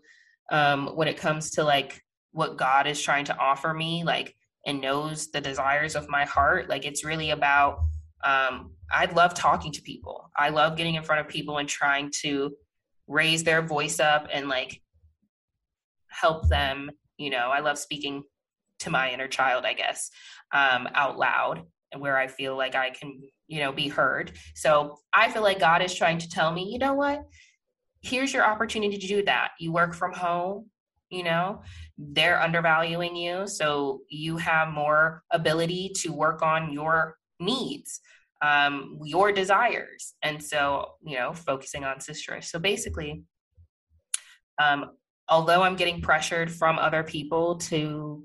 [0.52, 2.02] um, when it comes to like
[2.38, 6.70] what God is trying to offer me, like, and knows the desires of my heart.
[6.70, 7.80] Like, it's really about,
[8.24, 10.30] um, I love talking to people.
[10.38, 12.56] I love getting in front of people and trying to
[13.08, 14.82] raise their voice up and like
[16.10, 16.92] help them.
[17.18, 18.22] You know, I love speaking
[18.80, 20.12] to my inner child, I guess,
[20.54, 24.34] um, out loud and where I feel like I can, you know, be heard.
[24.54, 27.24] So I feel like God is trying to tell me, you know what?
[28.02, 29.54] Here's your opportunity to do that.
[29.60, 30.70] You work from home,
[31.10, 31.64] you know,
[31.98, 33.48] they're undervaluing you.
[33.48, 38.00] So you have more ability to work on your needs,
[38.42, 40.14] um, your desires.
[40.22, 42.42] And so, you know, focusing on sister.
[42.42, 43.24] So basically,
[44.62, 44.92] um,
[45.30, 48.24] although I'm getting pressured from other people to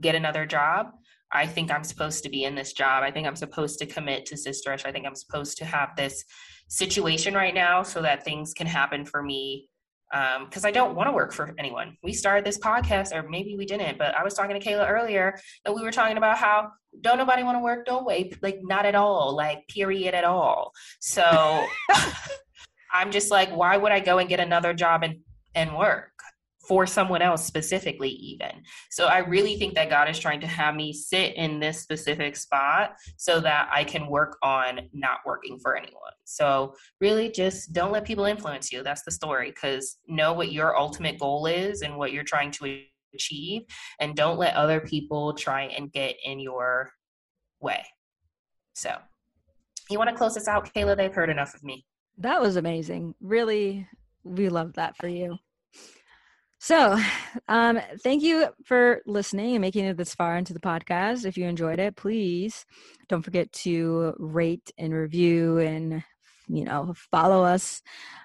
[0.00, 0.90] get another job,
[1.32, 3.02] I think I'm supposed to be in this job.
[3.02, 4.84] I think I'm supposed to commit to Sisterish.
[4.84, 6.24] I think I'm supposed to have this
[6.68, 9.68] situation right now so that things can happen for me.
[10.12, 11.96] Because um, I don't want to work for anyone.
[12.02, 15.38] We started this podcast, or maybe we didn't, but I was talking to Kayla earlier
[15.64, 18.84] that we were talking about how don't nobody want to work, don't wait, like not
[18.84, 20.72] at all, like period at all.
[21.00, 21.66] So
[22.92, 25.20] I'm just like, why would I go and get another job and
[25.54, 26.11] and work?
[26.72, 28.62] For someone else specifically even.
[28.90, 32.34] So i really think that god is trying to have me sit in this specific
[32.34, 36.14] spot so that i can work on not working for anyone.
[36.24, 38.82] So really just don't let people influence you.
[38.82, 42.80] That's the story because know what your ultimate goal is and what you're trying to
[43.12, 43.64] achieve
[44.00, 46.90] and don't let other people try and get in your
[47.60, 47.84] way.
[48.72, 48.96] So
[49.90, 50.96] you want to close this out kayla?
[50.96, 51.84] They've heard enough of me.
[52.16, 53.14] That was amazing.
[53.20, 53.86] Really
[54.24, 55.36] we love that for you
[56.62, 56.96] so,
[57.48, 61.26] um, thank you for listening and making it this far into the podcast.
[61.26, 62.64] If you enjoyed it, please
[63.08, 66.04] don't forget to rate and review and
[66.48, 67.82] you know follow us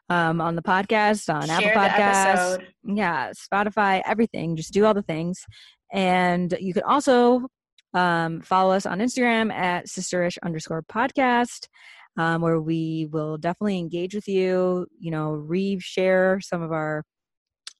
[0.09, 4.55] um, on the podcast on Share Apple Podcasts, yeah, Spotify, everything.
[4.55, 5.43] Just do all the things,
[5.91, 7.47] and you can also
[7.95, 11.67] um, follow us on Instagram at sisterish underscore podcast.
[12.17, 17.03] Um, where we will definitely engage with you, you know, re share some of our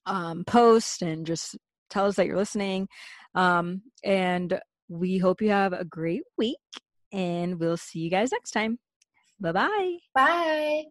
[0.08, 1.56] um, post and just
[1.90, 2.88] tell us that you're listening.
[3.34, 6.56] Um, and we hope you have a great week
[7.12, 8.78] and we'll see you guys next time.
[9.40, 9.98] Bye-bye.
[10.14, 10.84] Bye.